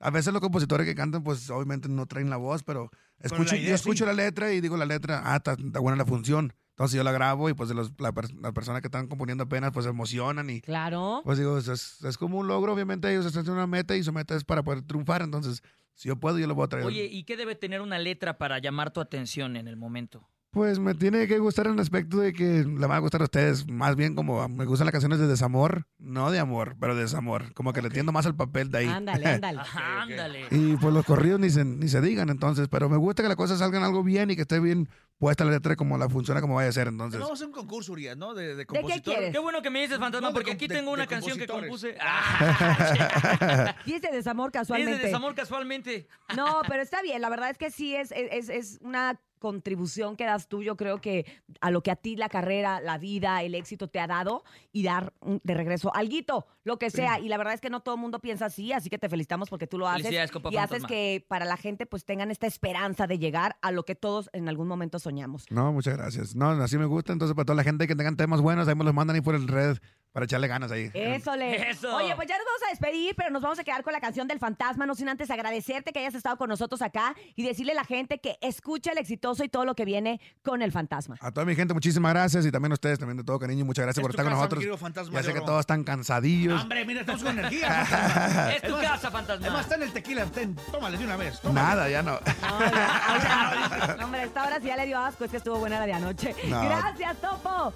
[0.00, 3.60] A veces los compositores que cantan, pues obviamente no traen la voz, pero escucho, la
[3.60, 4.08] idea yo escucho sí.
[4.08, 6.52] la letra y digo la letra, ah, está, está buena la función.
[6.74, 9.70] Entonces yo la grabo y pues de los, la las personas que están componiendo apenas
[9.70, 11.20] pues se emocionan y Claro.
[11.24, 14.12] pues digo, es, es- como un logro, obviamente ellos están haciendo una meta y su
[14.12, 15.62] meta es para poder triunfar, entonces
[15.94, 16.84] si yo puedo yo lo voy a traer.
[16.86, 20.28] Oye, ¿y qué debe tener una letra para llamar tu atención en el momento?
[20.50, 23.24] Pues me tiene que gustar en el aspecto de que le van a gustar a
[23.24, 27.02] ustedes, más bien como me gustan las canciones de desamor, no de amor, pero de
[27.02, 28.86] desamor, como que le entiendo más al papel de ahí.
[28.86, 29.60] Ándale, ándale.
[29.74, 30.46] Ándale.
[30.52, 33.36] y pues los corridos ni se, ni se digan entonces, pero me gusta que las
[33.36, 34.88] cosas salgan algo bien y que esté bien
[35.18, 37.18] puesta la letra como la funciona como vaya a ser entonces.
[37.20, 38.34] Vamos a hacer un concurso, Urias, ¿no?
[38.34, 39.14] De, de qué compositor.
[39.14, 39.32] quieres?
[39.32, 41.38] Qué bueno que me dices, Fantasma, No, de porque aquí de- tengo de una canción
[41.38, 41.96] que compuse.
[42.06, 43.74] Ah,
[44.12, 45.06] desamor es de casualmente.
[45.06, 46.06] desamor casualmente.
[46.36, 47.20] No, pero está bien.
[47.20, 51.00] La verdad es que sí es, es, es una contribución que das tú, yo creo
[51.00, 51.26] que
[51.60, 54.82] a lo que a ti la carrera, la vida, el éxito te ha dado y
[54.82, 57.18] dar de regreso alguito, lo que sea.
[57.18, 59.50] Y la verdad es que no todo el mundo piensa así, así que te felicitamos
[59.50, 63.18] porque tú lo haces y haces que para la gente pues tengan esta esperanza de
[63.18, 65.46] llegar a lo que todos en algún momento soñamos.
[65.50, 66.34] No, muchas gracias.
[66.34, 68.84] No, así me gusta, entonces para toda la gente que tengan temas buenos, ahí me
[68.84, 69.78] los mandan ahí por el red
[70.14, 70.92] para echarle ganas ahí.
[70.94, 71.70] Eso le.
[71.70, 71.94] Eso.
[71.96, 74.28] Oye, pues ya nos vamos a despedir, pero nos vamos a quedar con la canción
[74.28, 77.74] del fantasma, no sin antes agradecerte que hayas estado con nosotros acá y decirle a
[77.74, 81.16] la gente que escucha el exitoso y todo lo que viene con el fantasma.
[81.20, 83.84] A toda mi gente, muchísimas gracias y también a ustedes, también de todo cariño, muchas
[83.86, 84.60] gracias Es por estar con casa, nosotros.
[84.60, 86.62] querido fantasma Ya sé que todos están cansadillos.
[86.62, 87.82] Hombre, mira, estamos con energía.
[88.54, 89.46] Es tu Además- casa, Fantasma.
[89.46, 90.26] Además, está en el tequila.
[90.26, 91.40] Ten, tómale de una vez.
[91.40, 91.66] tómale.
[91.68, 92.20] Nada, ya no.
[93.98, 95.92] No, hombre, esta hora sí ya le dio asco, es que estuvo buena la de
[95.92, 96.34] anoche.
[96.48, 96.62] No.
[96.62, 97.72] Gracias, Topo.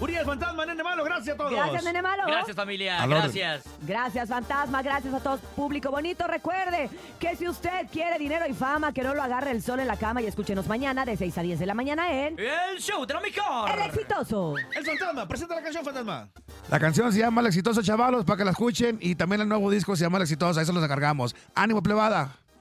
[0.00, 1.50] Urias Fantasma, nene malo, gracias a todos.
[1.50, 2.22] Gracias, nene malo.
[2.26, 3.04] Gracias, familia.
[3.04, 3.64] Gracias.
[3.82, 4.80] Gracias, fantasma.
[4.80, 6.24] Gracias a todo público bonito.
[6.28, 6.88] Recuerde
[7.18, 9.96] que si usted quiere dinero y fama, que no lo agarre el sol en la
[9.96, 13.14] cama y escúchenos mañana de 6 a 10 de la mañana en El show de
[13.14, 13.70] lo mejor.
[13.70, 14.54] El Exitoso.
[14.56, 16.28] El fantasma, presenta la canción, fantasma.
[16.70, 19.68] La canción se llama El Exitoso Chavalos para que la escuchen y también el nuevo
[19.68, 21.34] disco se llama El Exitoso, ahí se los encargamos.
[21.56, 22.36] Ánimo plebada.